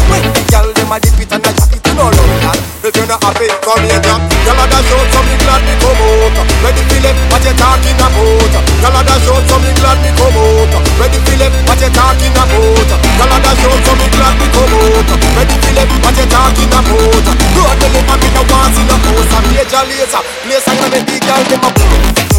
When 0.09 0.23
the 0.33 0.41
girl 0.49 0.67
them 0.73 0.91
a 0.93 0.97
dip 0.97 1.19
it 1.21 1.33
and 1.33 1.45
a 1.45 1.62
not 3.13 3.21
happy, 3.21 3.47
come 3.61 3.85
here, 3.85 4.01
Jack. 4.01 4.21
Girl 4.41 4.57
a 4.57 4.65
dash 4.65 4.89
out, 4.89 5.07
so 5.13 5.19
me 5.29 5.35
glad 5.45 5.61
me 5.69 5.73
come 5.77 6.01
out. 6.01 6.37
Ready 6.65 6.81
Philip, 6.89 7.17
what 7.29 7.45
you 7.45 7.53
talking 7.53 7.97
about? 8.01 8.53
Girl 8.81 8.97
a 8.97 9.01
dash 9.05 9.29
out, 9.29 9.43
so 9.45 9.55
me 9.61 9.71
glad 9.77 9.97
me 10.01 10.09
come 10.17 10.33
out. 10.33 10.73
Ready 10.97 11.19
Philip, 11.21 11.53
what 11.69 11.77
you 11.77 11.89
talking 11.93 12.33
about? 12.33 12.49
Girl 12.49 13.33
a 13.33 13.37
dash 13.37 13.65
out, 13.69 13.79
so 13.85 13.93
me 14.01 14.07
glad 14.09 14.33
me 14.41 14.47
come 14.49 14.73
out. 14.81 15.09
Ready 15.37 15.57
Philip, 15.61 15.89
what 16.01 16.17
you 16.17 16.25
talking 16.25 16.73
about? 16.73 17.25
Road 17.53 17.77
me 17.77 17.87
live 17.93 18.09
and 18.09 18.19
me 18.21 18.29
no 18.33 18.41
want 18.49 18.77
in 18.81 18.89
a 18.89 18.95
house. 18.97 19.33
A 19.33 19.39
major 19.45 19.83
laser, 19.85 20.21
place 20.41 20.67
and 20.67 20.81
make 20.89 21.05
the 21.05 21.17
girl 21.21 21.43
them 21.45 21.65
a 21.69 22.32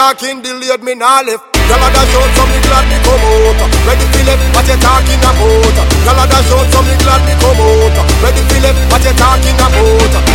talking, 0.00 0.40
delayed 0.40 0.80
me 0.80 0.96
nah 0.96 1.20
left. 1.20 1.44
Girl 1.68 1.76
a 1.76 1.88
dash 1.92 2.16
out, 2.16 2.30
so 2.32 2.42
me 2.48 2.56
glad 2.64 2.88
me 2.88 2.96
come 3.04 3.20
out. 3.20 3.60
Ready 3.84 4.06
Philip, 4.16 4.40
what 4.56 4.64
you 4.64 4.80
talking 4.80 5.20
about? 5.20 5.76
Girl 5.76 6.16
a 6.16 6.24
dash 6.24 6.52
out, 6.56 6.66
so 6.72 6.80
me 6.88 6.96
glad 7.04 7.20
me 7.28 7.36
come 7.36 7.60
out. 7.60 7.96
Ready 8.24 8.40
Philip, 8.48 8.76
what 8.88 9.04
you 9.04 9.12
talking 9.12 9.60
about? 9.60 9.76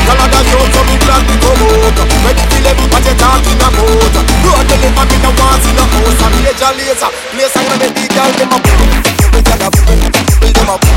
Girl 0.06 0.22
a 0.22 0.26
dash 0.30 0.54
out, 0.54 0.70
so 0.70 0.82
me 0.86 0.96
glad 1.02 1.26
me 1.26 1.36
come 1.42 1.66
out. 1.66 1.98
Ready 2.22 2.46
Philip, 2.54 2.78
what 2.94 3.06
you 3.10 3.16
talking 3.18 3.58
about? 3.66 4.14
Road 4.46 4.70
me 4.70 4.76
live 4.86 5.00
and 5.02 5.10
me 5.10 5.18
no 5.26 5.32
want 5.34 5.66
in 5.66 5.82
a 5.82 5.84
house. 5.90 6.22
A 6.22 6.28
major 6.46 6.72
laser, 6.78 7.10
place 7.34 7.58
and 7.58 7.74
make 7.82 7.96
the 7.98 8.06
girl 8.14 8.32
them 8.38 8.54
a 8.54 8.58
boom. 8.62 8.86
Boom, 9.34 9.42
girl 9.50 9.66
a 9.66 9.70
boom, 9.74 9.98
boom, 10.46 10.54
them 10.54 10.70
a 10.70 10.76
boom. 10.78 10.94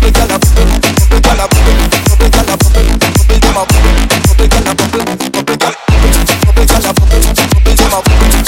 Boom, 0.00 0.12
girl 0.16 0.32
a 0.32 0.36
boom, 0.40 0.72
boom, 1.12 1.20
girl 1.20 1.42
a 1.44 1.46
boom. 1.52 1.68
Boom, 2.16 2.32
girl 2.32 2.48
a 2.48 2.56
boom, 2.56 2.80
boom, 2.80 3.40
them 3.44 3.58
a 3.60 3.64
boom. 3.68 3.92
Boom, 4.40 4.48
girl 4.48 4.64
a 4.64 4.72
boom, 4.72 4.96
a 4.96 5.76
a 6.80 6.92
boom, 6.96 7.45
my 7.90 8.45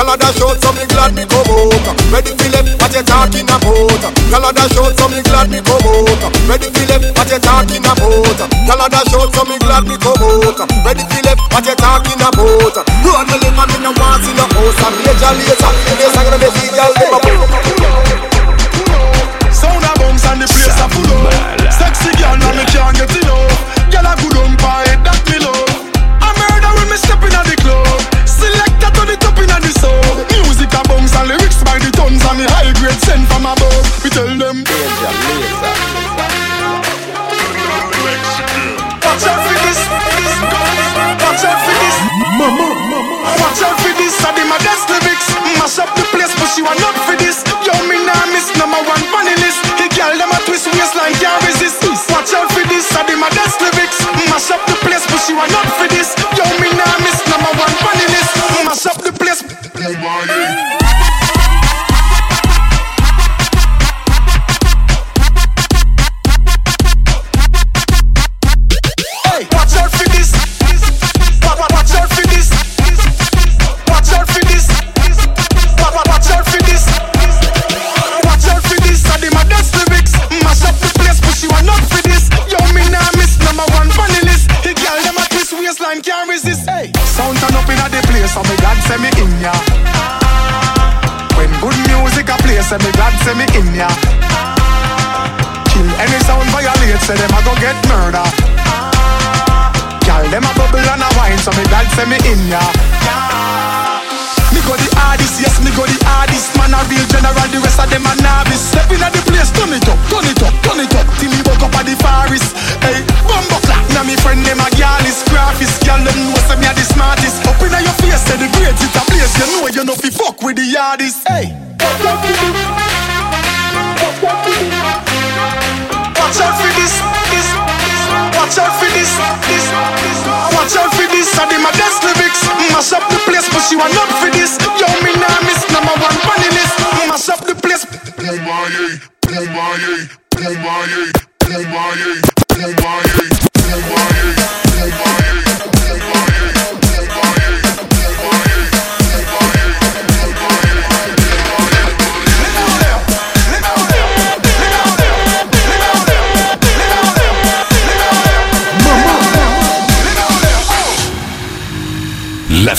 Girl 0.00 0.16
that 0.16 0.32
short, 0.32 0.56
so 0.64 0.72
me 0.72 0.88
glad 0.88 1.12
me 1.12 1.28
come 1.28 1.44
out. 1.44 1.84
Ready 2.08 2.32
for 2.32 2.48
left, 2.56 2.72
what 2.80 2.88
you 2.88 3.04
talking 3.04 3.44
about? 3.44 4.00
Girl 4.32 4.48
that 4.48 4.72
short, 4.72 4.96
so 4.96 5.12
me 5.12 5.20
glad 5.20 5.52
me 5.52 5.60
come 5.60 5.76
out. 5.76 6.24
Ready 6.48 6.72
for 6.72 6.88
left, 6.88 7.12
what 7.20 7.28
you 7.28 7.36
talking 7.36 7.84
about? 7.84 8.00
Girl 8.00 8.80
that 8.80 9.04
short, 9.12 9.28
so 9.36 9.44
me 9.44 9.60
glad 9.60 9.84
me 9.84 10.00
come 10.00 10.16
out. 10.24 10.56
Ready 10.88 11.04
for 11.04 11.20
left, 11.20 11.44
what 11.52 11.68
you 11.68 11.76
talking 11.76 12.16
about? 12.16 12.80
Road 13.04 13.28
me 13.28 13.36
live, 13.44 13.60
I 13.60 13.68
me 13.68 13.76
no 13.84 13.92
want 14.00 14.24
see 14.24 14.32
no 14.32 14.48
house. 14.48 14.80
I'm 14.80 14.96
major 15.04 15.36
later, 15.36 15.68
in 15.92 15.96
the 16.00 16.06
sangre 16.16 16.38
me 16.40 16.48
see 16.48 16.72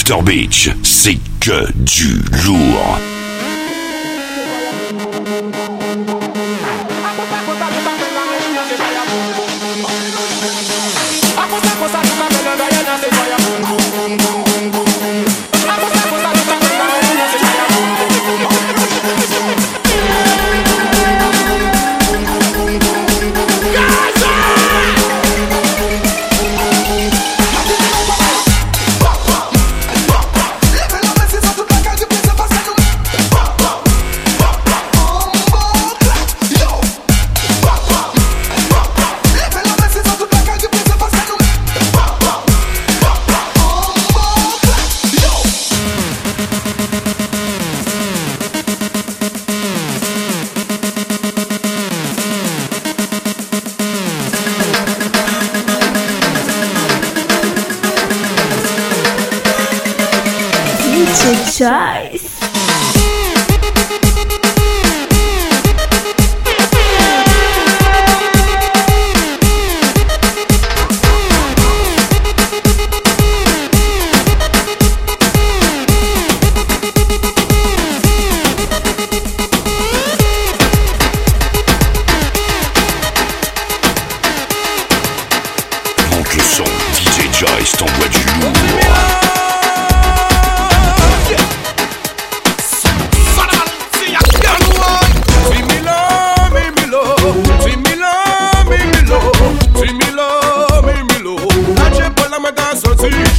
After 0.01 0.23
Beach, 0.23 0.67
c'est 0.81 1.19
que 1.39 1.71
du 1.73 2.23
lourd. 2.43 3.10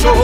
show. 0.01 0.17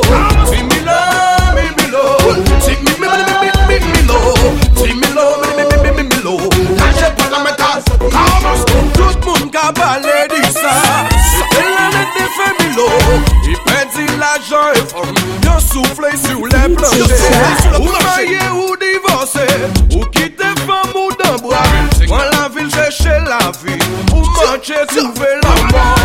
See 0.50 0.62
me 0.62 0.78
low, 0.88 1.54
me 1.54 1.64
me 1.76 1.86
low. 1.92 2.18
See 2.64 2.76
me 2.84 2.92
me 3.00 3.08
me 3.08 3.22
me 3.42 3.50
me 3.68 3.76
me 3.92 4.02
low. 4.08 4.34
See 4.76 4.94
me 4.94 5.08
low, 5.14 5.40
me 5.56 5.64
me 5.68 5.76
me 5.82 5.90
me 5.96 6.02
me 6.10 6.18
low. 6.22 6.38
Tache 6.78 7.08
pa 7.16 7.26
la 7.30 7.38
metas, 7.44 7.84
kamos. 7.98 8.60
Tout 8.94 9.18
moun 9.26 9.50
ka 9.50 9.72
bale 9.72 10.28
di 10.30 10.42
sa. 10.52 10.72
El 11.60 11.74
ane 11.84 12.04
te 12.14 12.24
fe 12.36 12.48
mi 12.58 12.68
low. 12.76 12.98
I 13.48 13.54
pedi 13.64 14.06
l'ajan 14.20 14.74
e 14.74 14.82
fom. 14.90 15.14
Yo 15.44 15.54
souffle 15.60 16.10
sur 16.26 16.46
les 16.46 16.68
planches. 16.74 17.22
Ou 17.78 17.88
maye 18.04 18.40
ou 18.52 18.76
divorce. 18.76 19.46
Ou 19.94 20.04
kite 20.12 20.48
fam 20.66 20.92
ou 20.94 21.10
d'amboa. 21.18 21.62
Mwen 22.08 22.26
la 22.32 22.48
vil 22.48 22.70
cheche 22.70 23.14
la 23.26 23.50
vi. 23.62 23.78
Ou 24.14 24.20
manche 24.20 24.86
trouve 24.88 25.26
la 25.42 25.54
mort. 25.72 25.97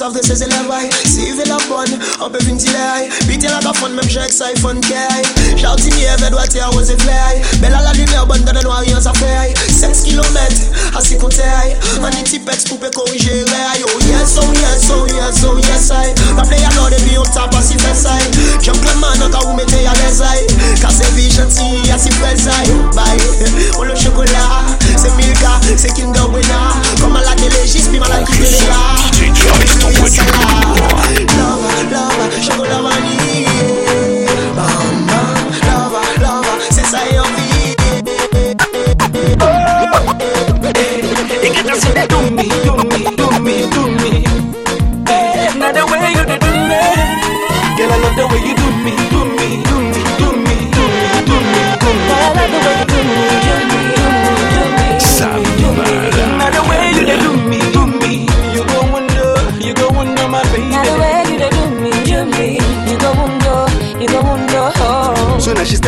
Savent 0.00 0.18
de 0.18 0.24
ses 0.24 0.42
élèves. 0.42 0.64
Si 1.04 1.26
il 1.26 1.34
veut 1.34 1.44
la 1.46 1.58
bonne, 1.68 1.98
on 2.22 2.30
peut 2.30 2.42
venir 2.44 2.56
tirer. 2.56 3.10
Pitié 3.28 3.50
la 3.50 3.58
cafone, 3.58 3.92
même 3.92 4.08
j'ai 4.08 4.20
que 4.20 4.44
iPhone 4.44 4.80
key. 4.80 4.94
J'audis 5.56 5.90
mieux, 5.90 6.06
elle 6.24 6.30
doit 6.30 6.46
tirer 6.46 6.74
aux 6.74 6.82
effets. 6.82 7.42
Belle 7.60 7.74
à 7.74 7.82
la 7.82 7.92
lumière, 7.92 8.26
bonne 8.26 8.40
dans 8.40 8.54
le 8.54 8.62
noir, 8.62 8.78
rien 8.78 8.98
ça 8.98 9.12
fait. 9.12 9.52
16 9.70 10.04
km, 10.04 10.26
assis 10.96 11.18
contre 11.18 11.40
elle. 11.40 11.76
On 12.00 12.08
est 12.08 12.22
typex 12.22 12.64
pour 12.64 12.78
corriger. 12.92 13.44
Oh 14.42 14.52
yes, 14.54 14.90
oh 14.90 15.06
yes, 15.06 15.44
oh 15.44 15.44
yes, 15.44 15.44
oh 15.44 15.58
yes, 15.58 15.90
I. 15.90 16.14
Rappelez 16.36 16.64
à 16.64 16.74
l'ordre, 16.74 16.96
puis 16.96 17.18
on 17.18 17.22
tape 17.22 17.54
à 17.54 17.62
si 17.62 17.74
fait 17.74 17.94
ça. 17.94 18.10
J'aime 18.62 18.76
plein 18.78 18.94
de 18.94 18.98
man, 18.98 19.30
quand 19.30 19.46
vous 19.46 19.54
mettez 19.54 19.86
à 19.86 19.92
l'aise. 19.94 20.22
Car 20.80 20.90
c'est 20.90 21.10
vie 21.14 21.30
gentil, 21.30 21.90
à 21.92 21.98
si 21.98 22.10
fait 22.10 22.36
ça. 22.38 22.50
Bye, 22.94 23.20
oh 23.78 23.84
le 23.84 23.94
chocolat, 23.94 24.64
c'est 24.96 25.14
Milka, 25.16 25.60
c'est 25.76 25.92
Kinder. 25.94 26.22
Comme 27.00 27.16
à 27.16 27.22
la 27.22 27.34
télé, 27.34 27.66
j'espère 27.66 28.00
mal 28.00 28.12
à 28.12 28.22
qui 28.22 28.42
est 28.42 28.68
là. 28.68 28.74
DJ 29.12 29.36
Joyce 29.36 29.78
t'envoie 29.78 30.10
du 30.10 30.20
lourd. 30.20 30.76
Lava, 31.36 31.72
lava, 31.90 32.24
chocolat 32.40 32.80
vanille. 32.82 34.26
Bam, 34.56 35.06
bam, 35.06 35.50
lava, 35.66 36.02
lava, 36.20 36.54
c'est 36.70 36.86
ça 36.86 36.98
et 37.10 37.18
envie. 37.18 37.76
You 41.52 41.76
get 41.94 42.08
to 42.08 42.09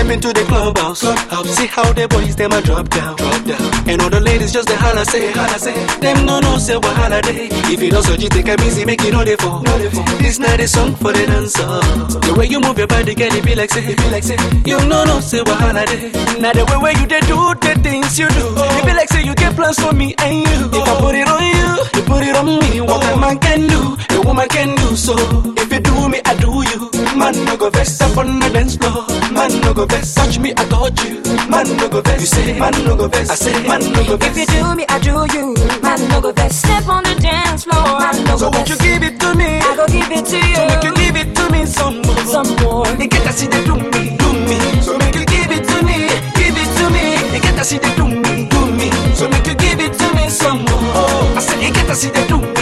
step 0.02 0.14
into 0.14 0.32
the 0.32 0.44
clubhouse. 0.46 1.00
clubhouse. 1.00 1.48
See 1.56 1.66
how 1.66 1.92
the 1.92 2.08
boys 2.08 2.36
them 2.36 2.52
a 2.52 2.60
drop 2.62 2.88
down, 2.88 3.16
drop 3.16 3.44
down. 3.44 3.88
And 3.88 4.02
all 4.02 4.10
the 4.10 4.20
ladies 4.20 4.52
just 4.52 4.68
the 4.68 4.76
holla 4.76 5.04
say, 5.04 5.30
holla 5.32 5.58
say. 5.58 5.74
Them 6.00 6.26
no 6.26 6.40
no 6.40 6.58
say 6.58 6.76
what 6.76 6.96
holiday. 6.96 7.48
If 7.72 7.82
you 7.82 7.90
don't 7.90 8.02
so 8.02 8.14
you 8.14 8.28
take 8.28 8.48
a 8.48 8.56
busy, 8.56 8.84
make 8.84 9.02
it 9.04 9.12
know 9.12 9.24
they 9.24 9.36
fall. 9.36 9.62
This 10.18 10.38
night 10.38 10.60
is 10.60 10.72
song 10.72 10.94
for 10.96 11.12
the 11.12 11.26
dancer. 11.26 11.66
The 12.26 12.34
way 12.36 12.46
you 12.46 12.60
move 12.60 12.78
your 12.78 12.86
body, 12.86 13.14
girl, 13.14 13.32
it 13.32 13.44
be 13.44 13.54
like 13.54 13.70
say, 13.70 13.84
it 13.84 13.96
be 13.96 14.10
like 14.10 14.24
say. 14.24 14.36
You 14.64 14.78
no 14.86 15.04
no 15.04 15.20
say 15.20 15.40
what 15.40 15.58
holiday. 15.60 16.10
Now 16.40 16.52
the 16.52 16.64
way 16.66 16.78
where 16.78 16.96
you 16.98 17.06
they 17.06 17.20
do 17.20 17.38
the 17.62 17.78
things 17.82 18.18
you 18.18 18.28
do, 18.28 18.44
oh. 18.56 18.78
it 18.78 18.86
be 18.86 18.92
like 18.94 19.08
say 19.08 19.22
you 19.22 19.34
get 19.34 19.54
plans 19.54 19.78
for 19.78 19.92
me 19.92 20.14
and 20.18 20.34
you. 20.42 20.60
If 20.72 20.88
I 20.88 20.94
put 21.00 21.14
it 21.14 21.28
on 21.28 21.42
you, 21.42 21.70
you 21.94 22.02
put 22.06 22.22
it 22.22 22.34
on 22.34 22.46
me. 22.46 22.80
What 22.80 23.04
oh. 23.04 23.14
a 23.14 23.20
man 23.20 23.38
can 23.38 23.66
do, 23.68 23.96
a 24.18 24.20
woman 24.22 24.48
can 24.48 24.74
do. 24.76 24.96
So 24.96 25.14
if 25.56 25.72
you 25.72 25.80
do 25.80 26.08
me, 26.08 26.21
no 29.72 29.86
go 29.86 29.86
vex, 29.86 30.14
touch 30.14 30.38
me, 30.38 30.52
I 30.52 30.64
touch 30.68 31.04
you. 31.04 31.22
Man 31.48 31.66
no 31.76 31.88
go 31.88 32.00
vex, 32.02 32.20
you 32.20 32.26
say. 32.26 32.58
Man 32.58 32.72
no 32.84 32.96
go 32.96 33.08
vex, 33.08 33.30
I 33.30 33.34
say. 33.34 33.66
Man 33.66 33.80
no 33.92 34.04
go 34.04 34.16
vex. 34.16 34.36
If 34.36 34.36
you 34.36 34.46
do 34.46 34.74
me, 34.76 34.84
I 34.88 34.98
do 34.98 35.16
you. 35.32 35.54
Man, 35.80 36.08
no 36.08 36.20
go 36.20 36.32
best. 36.32 36.60
Step 36.60 36.86
on 36.88 37.02
the 37.04 37.14
dance 37.14 37.64
floor. 37.64 37.98
Man, 37.98 38.24
no 38.24 38.32
go 38.32 38.36
So 38.36 38.50
won't 38.50 38.68
you 38.68 38.76
give 38.76 39.02
it 39.02 39.18
to 39.20 39.34
me? 39.34 39.60
I 39.64 39.76
go 39.76 39.86
give 39.86 40.12
it 40.12 40.26
to 40.26 40.36
you. 40.36 40.56
So 40.56 40.66
make 40.68 40.84
you 40.84 40.94
give 40.94 41.16
it 41.16 41.34
to 41.36 41.44
me 41.50 41.64
some 41.64 42.02
more. 42.02 42.24
Some 42.28 42.50
more. 42.60 42.86
You 43.00 43.08
get 43.08 43.22
to 43.24 43.32
see 43.32 43.46
they 43.46 43.64
do 43.64 43.74
me, 43.76 44.16
do 44.20 44.28
me. 44.44 44.58
So 44.82 44.98
make 44.98 45.14
you 45.14 45.24
give 45.24 45.50
it 45.50 45.64
to 45.64 45.76
me, 45.88 45.96
give 46.36 46.56
it 46.62 46.70
to 46.76 46.84
me. 46.92 47.04
You 47.32 47.40
get 47.40 47.56
to 47.56 47.64
see 47.64 47.78
they 47.78 47.94
do 47.96 48.04
me, 48.06 48.48
do 48.52 48.60
me. 48.76 48.90
So 49.16 49.28
make 49.28 49.46
you 49.46 49.54
give 49.54 49.80
it 49.80 49.96
to 49.96 50.06
me 50.14 50.28
some 50.28 50.64
more. 50.68 50.84
I 51.32 51.40
said 51.40 51.62
you 51.62 51.72
get 51.72 51.86
to 51.88 51.94
see 51.94 52.10
they 52.10 52.26
do 52.28 52.36
do 52.40 52.61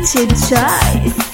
DJ 0.00 0.26
Joyce. 0.48 1.29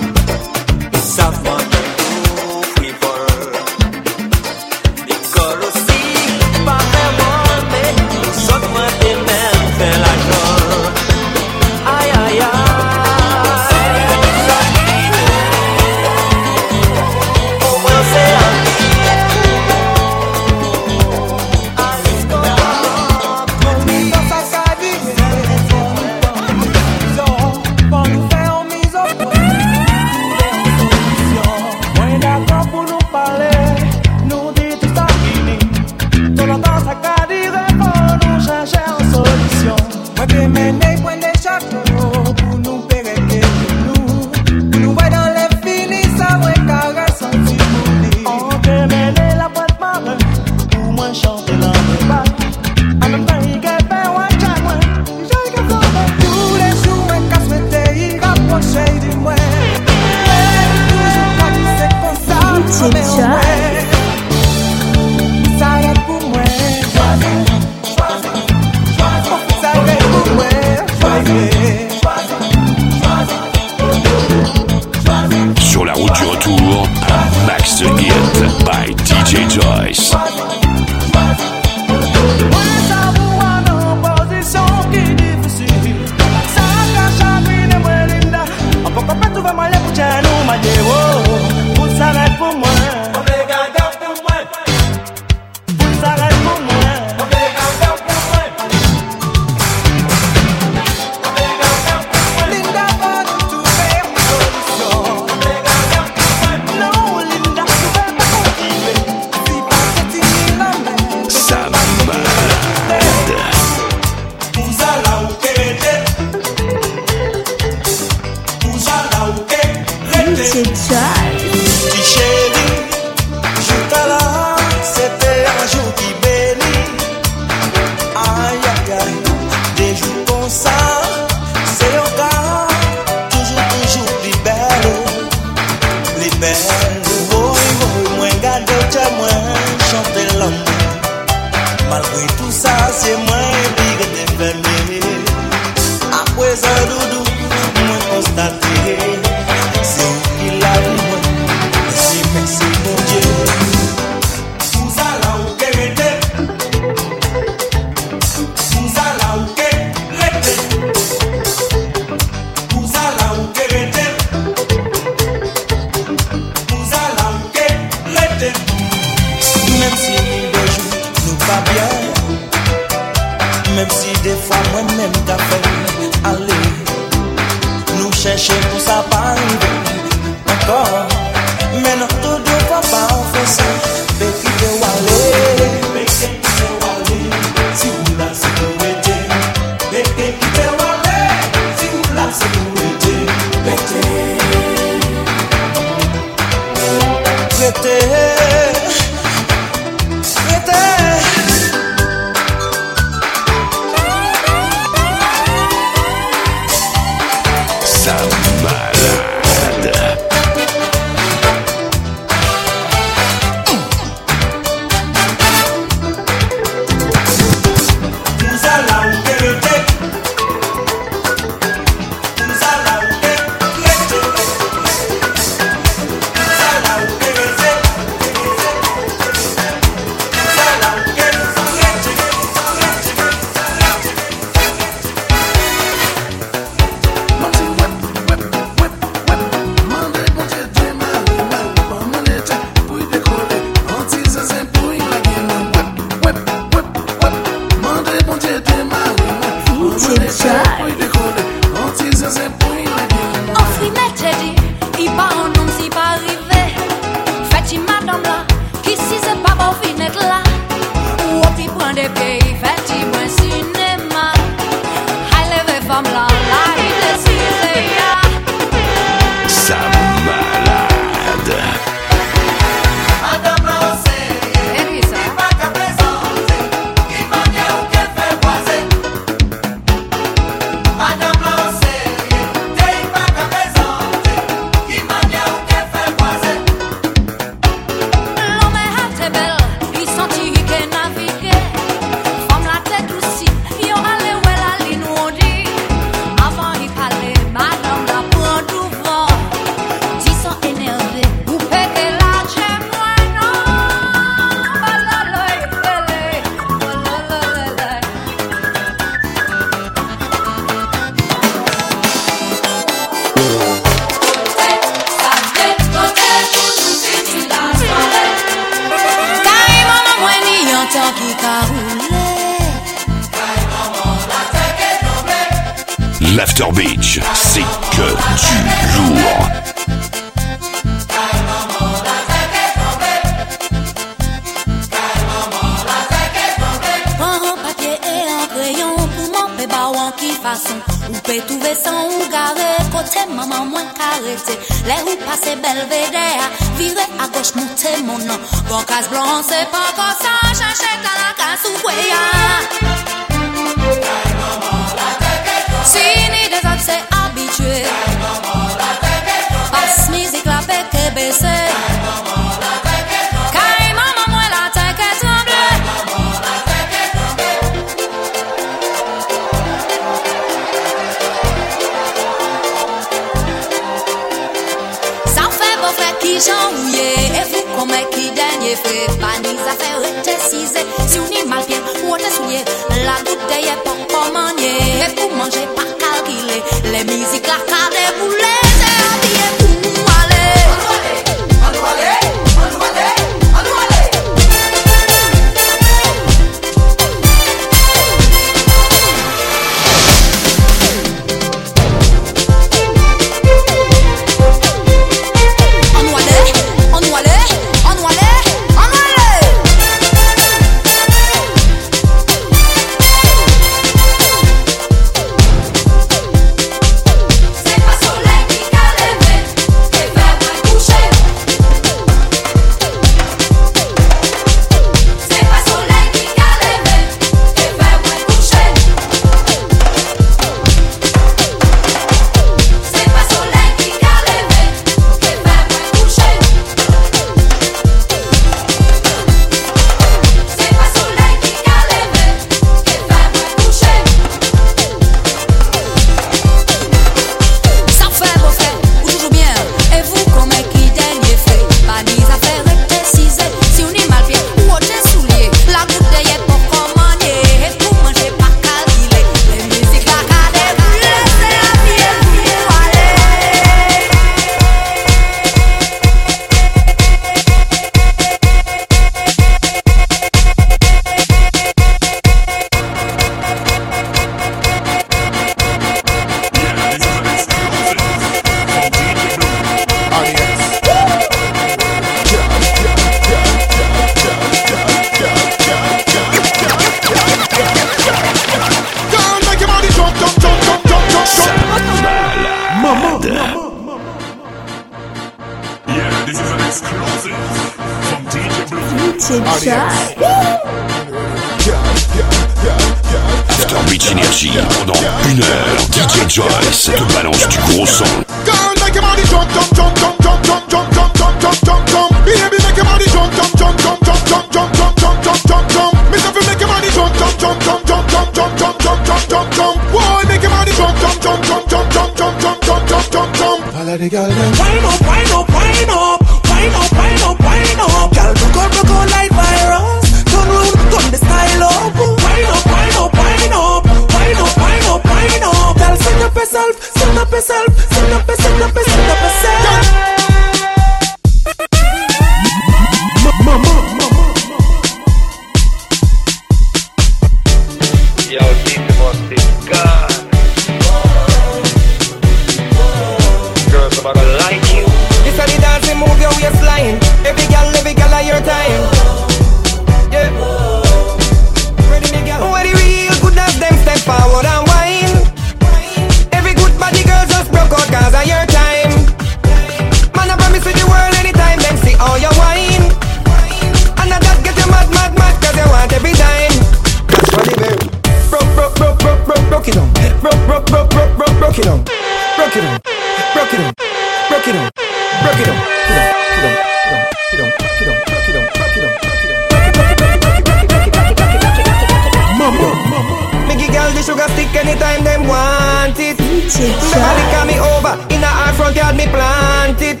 it. 596.64 596.76
Somebody 596.88 597.24
call 597.32 597.46
me 597.46 597.56
over, 597.60 597.94
in 598.08 598.24
a 598.24 598.52
front 598.56 598.76
yard 598.76 598.96
me 598.96 599.06
plant 599.12 599.80
it. 599.80 600.00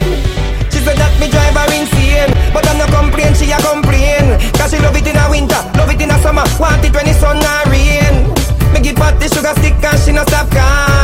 She 0.72 0.80
said 0.80 0.96
that 0.96 1.12
me 1.20 1.28
drive 1.28 1.54
her 1.54 1.68
insane, 1.70 2.32
but 2.52 2.66
I'm 2.66 2.78
not 2.78 2.90
complain, 2.90 3.34
she 3.36 3.52
a 3.52 3.58
complain. 3.60 4.40
Cause 4.56 4.72
she 4.72 4.78
love 4.80 4.96
it 4.96 5.06
in 5.06 5.16
the 5.16 5.26
winter, 5.28 5.60
love 5.76 5.92
it 5.92 6.00
in 6.00 6.08
the 6.08 6.18
summer, 6.24 6.44
want 6.58 6.84
it 6.84 6.92
when 6.94 7.06
the 7.06 7.14
sun 7.14 7.38
a 7.38 7.54
rain. 7.68 8.32
Me 8.72 8.80
give 8.80 8.98
her 8.98 9.12
the 9.20 9.28
sugar 9.28 9.54
stick 9.60 9.76
and 9.84 9.98
she 10.00 10.12
no 10.12 10.24
stop 10.24 10.50
calm. 10.50 11.03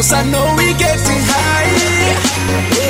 Cause 0.00 0.14
I 0.14 0.22
know 0.30 0.54
we 0.56 0.72
getting 0.78 1.20
high. 1.28 2.89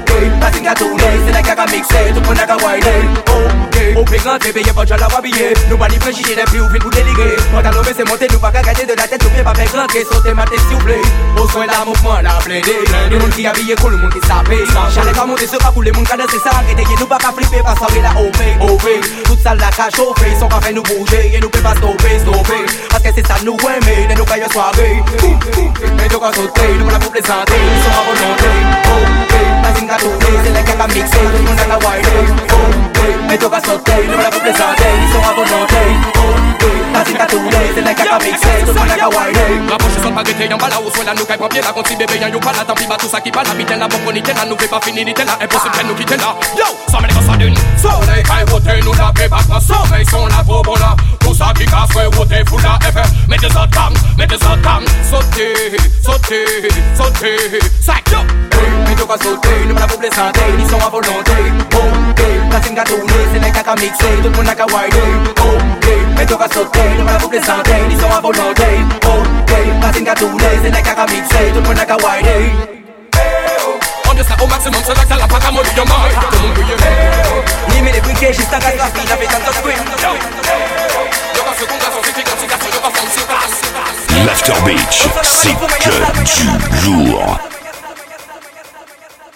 plaisanter 0.11 0.31
Ni 0.31 0.31
sont 0.31 0.41
à 0.41 0.41
volonté 0.41 0.41
Ok, 0.41 0.41
la 0.41 0.51
tinga 0.51 0.73
tourné, 0.73 1.03
c'est 1.25 1.33
la 1.33 1.41
caca 1.41 1.65
mixé 1.65 1.95
Tout 2.13 2.21
le 2.21 2.27
monde 2.27 2.39
a 2.39 2.45
qu'à 2.45 2.57
whiner 2.57 3.09
Ok, 3.27 3.97
au 3.97 4.03
pégrant, 4.03 4.37
t'es 4.39 4.51
payé 4.51 4.73
pas 4.73 4.85
de 4.85 4.89
la 4.91 5.07
habillé 5.17 5.53
Nous 5.69 5.77
pas 5.77 5.87
ni 5.87 5.97
préjugés, 5.97 6.35
des 6.35 6.59
ou 6.59 6.67
vite 6.69 6.81
pour 6.81 6.91
déléguer 6.91 7.35
Quand 7.53 7.61
t'as 7.61 7.71
levé, 7.71 7.91
c'est 7.95 8.07
monté, 8.07 8.27
nous 8.31 8.39
pas 8.39 8.51
qu'à 8.51 8.61
garder 8.61 8.85
de 8.85 8.93
la 8.93 9.07
tête 9.07 9.23
Nous 9.23 9.29
bien 9.29 9.43
pas 9.43 9.53
faire 9.53 9.81
rentrer, 9.81 10.03
sauter 10.03 10.33
ma 10.33 10.45
tête 10.45 10.59
s'il 10.67 10.77
vous 10.77 10.83
plaît. 10.83 11.01
Au 11.37 11.47
soin 11.47 11.65
la 11.65 11.85
mouvement, 11.85 12.19
la 12.21 12.39
blindé 12.43 12.75
Le 13.09 13.19
monde 13.19 13.29
qui 13.31 13.45
habillé, 13.45 13.75
cool, 13.75 13.91
le 13.91 13.97
monde 13.97 14.13
qui 14.13 14.27
sapé 14.27 14.57
J'allais 14.93 15.11
pas 15.11 15.25
monter 15.25 15.47
sur 15.47 15.59
pas 15.59 15.71
pour 15.71 15.83
les 15.83 15.91
monde 15.91 16.05
qui 16.05 16.13
a 16.13 16.17
dansé 16.17 16.37
ça. 16.43 16.51
Arrêtez, 16.51 16.83
nous 16.99 17.05
pas 17.05 17.17
qu'à 17.17 17.31
flipper, 17.31 17.63
pas 17.63 17.75
soirée 17.75 18.01
la 18.01 18.11
OP, 18.11 18.37
OP 18.61 18.85
Toute 19.25 19.39
ça 19.41 19.55
la 19.55 19.69
qu'à 19.69 19.89
chauffer, 19.95 20.31
pas 20.49 20.61
fait 20.61 20.73
nous 20.73 20.83
bouger. 20.83 21.31
Et 21.33 21.39
nous 21.39 21.49
peut 21.49 21.59
pas 21.61 21.75
stopper, 21.75 22.19
stopper. 22.19 22.65
Parce 22.89 23.03
que 23.03 23.09
c'est 23.15 23.27
ça 23.27 23.35
nous 23.43 23.57
aimer, 23.57 24.07
et 24.09 24.15
nous 24.15 24.23
y 24.23 24.51
soirée. 24.51 25.03
Mais 25.97 26.07
nous 26.11 26.19
qu'à 26.19 26.33
sauter, 26.33 26.73
nous 26.79 26.87
pas 26.87 26.99
pour 26.99 27.11
plaisanter 27.11 27.53
Ils 27.53 27.83
sont 27.83 27.95
à 27.97 28.03
volonté, 28.05 28.51
ok 28.91 29.33
La 29.63 29.79
zinga 29.79 29.97
tourner, 30.01 30.37
c'est 30.43 30.53
la 30.53 30.63
caca 30.63 30.87
mixée 30.87 31.17
Tout 31.17 31.37
le 31.37 31.43
monde 31.43 31.59
a 31.63 31.67
la 31.67 31.77
whiner, 31.77 32.25
ok 32.51 32.99
Mais 33.29 33.37
nous 33.37 33.49
qu'à 33.49 33.59
sauter, 33.61 34.07
nous 34.09 34.17
pas 34.17 34.29
pour 34.29 34.41
plaisanter 34.41 34.91
Ils 35.01 35.13
sont 35.13 35.29
à 35.29 35.33
volonté, 35.33 35.83
ok 36.17 36.80
La 36.93 37.05
zinga 37.05 37.25
tourner, 37.25 37.71
c'est 37.75 37.81
la 37.81 37.93
caca 37.93 38.17
mixée 38.19 38.47
Tout 38.61 38.67
le 38.67 38.73
monde 38.73 38.89
a 38.91 38.97
la 38.97 39.07
whiner 39.09 39.69
Rapproche 39.71 40.03
sans 40.03 40.11
pas 40.11 40.23
guetter, 40.23 40.47
y'en 40.49 40.57
bas 40.57 40.69
là 40.69 40.79
où 40.85 40.91
soit 40.93 41.05
là, 41.05 41.13
nous 41.15 41.25
caille 41.25 41.37
pas 41.37 41.47
pied 41.47 41.61
là, 41.61 41.71
quand 41.73 41.87
si 41.87 41.95
bébé 41.95 42.19
y'en 42.19 42.39
pas 42.39 42.51
là, 42.51 42.65
tant 42.67 42.73
pis, 42.73 42.85
bah 42.87 42.97
tout 42.99 43.07
ça 43.07 43.21
qui 43.21 43.31
parle, 43.31 43.47
habite 43.47 43.69
là, 43.69 43.87
bon, 43.87 43.97
on 44.05 44.15
était 44.15 44.33
là, 44.33 44.45
nous 44.47 44.57
fait 44.57 44.67
pas 44.67 44.81
finir, 44.81 45.05
n'était 45.05 45.23
là, 45.23 45.37
impossible 45.41 45.77
de 45.77 45.87
nous 45.87 45.95
quitter 45.95 46.17
là. 46.17 46.35
Yo, 46.57 46.65
ça 46.89 46.99
me 46.99 47.07
les 47.07 47.13
ça 47.13 47.37
d'une, 47.37 47.55
so 47.77 47.89
les 48.13 48.23
caille 48.23 48.45
voter, 48.47 48.81
nous 48.83 48.93
la 48.93 49.11
paix 49.13 49.29
pas, 49.29 49.39
so 49.59 49.75
mais 49.91 50.03
sont 50.05 50.27
là, 50.27 50.43
trop 50.45 50.61
bon 50.61 50.75
là, 50.75 50.95
tout 51.19 51.33
ça 51.33 51.53
qui 51.55 51.65
casse, 51.65 51.95
ouais, 51.95 52.09
voter, 52.11 52.43
fou 52.47 52.57
là, 52.57 52.77
effet, 52.81 53.07
mettez 53.29 53.49
ça 53.49 53.65
tam, 53.71 53.93
mettez 54.17 54.37
ça 54.37 54.57
tam, 54.61 54.83
sautez, 55.09 55.77
sautez, 56.03 56.67
sautez, 56.97 57.59
sac, 57.81 58.03
yo. 58.11 58.19
Mais 58.85 58.95
tu 58.95 59.07
vas 59.07 59.17
sauter, 59.17 59.65
nous 59.67 59.75
pas 59.75 59.87
pour 59.87 59.97
plaisanter, 59.97 60.41
ils 60.59 60.69
sont 60.69 60.77
à 60.85 60.89
volonté. 60.89 61.31
Ok, 61.73 62.21
la 62.51 62.59
tinga 62.59 62.83
tourner, 62.83 63.13
c'est 63.33 63.39
les 63.39 63.51
caca 63.51 63.75
mixé, 63.75 64.05
tout 64.21 64.29
le 64.29 64.35
monde 64.35 64.49
a 64.49 64.55
qu'à 64.55 64.65
whiner. 66.21 66.27
Ok, 66.27 66.27
mais 66.27 66.27
tu 66.27 66.33
vas 66.35 66.47
sauter, 66.53 66.79
nous 66.97 67.05
pas 67.05 67.13
pour 67.13 67.29
plaisanter, 67.29 67.71
ils 67.89 67.99
sont 67.99 68.11
à 68.11 68.21
volonté. 68.21 68.63
Ok, 69.05 69.51
la 69.81 69.89
tinga 69.89 70.13
tourner, 70.13 70.59
c'est 70.63 70.69
les 70.69 70.81
caca 70.81 71.05
mixé, 71.05 71.51
tout 71.53 71.55
le 71.55 71.61
monde 71.61 71.79
a 71.79 71.85
qu'à 71.85 71.95
whiner. 71.95 72.51
On 74.09 74.13
descend 74.13 74.41
au 74.41 74.47
maximum, 74.47 74.81
là 74.87 74.93
que 74.93 75.07
ça 75.07 75.15
la 75.15 75.27
pack 75.27 75.45
à 75.45 75.51
mollir, 75.51 75.73
yo. 75.75 75.83
Tout 75.83 76.61
le. 76.61 77.73
Limite 77.73 77.93
les 77.93 78.01
briquets, 78.01 78.33
juste 78.33 78.53
à 78.53 78.59
la 78.59 78.71
fille, 78.71 79.07
la 79.09 79.17
fait 79.17 79.25
tant 79.25 79.39
de 79.39 79.53
scream. 79.55 79.77
Yo, 81.35 81.41
quand 81.45 81.55
ce 81.57 81.65
qu'on 81.65 81.77
garçon, 81.77 82.01
c'est 82.03 82.23
quand 82.23 82.37
c'est 82.39 82.47
yo, 82.47 82.79
pas 82.81 82.91
femme, 82.91 83.09
c'est 83.15 83.27
passe. 83.27 83.59
L'After 84.25 84.61
Beach, 84.65 85.07
c'est 85.23 85.53
que 85.53 85.65
du 86.81 87.11
lourd. 87.11 87.39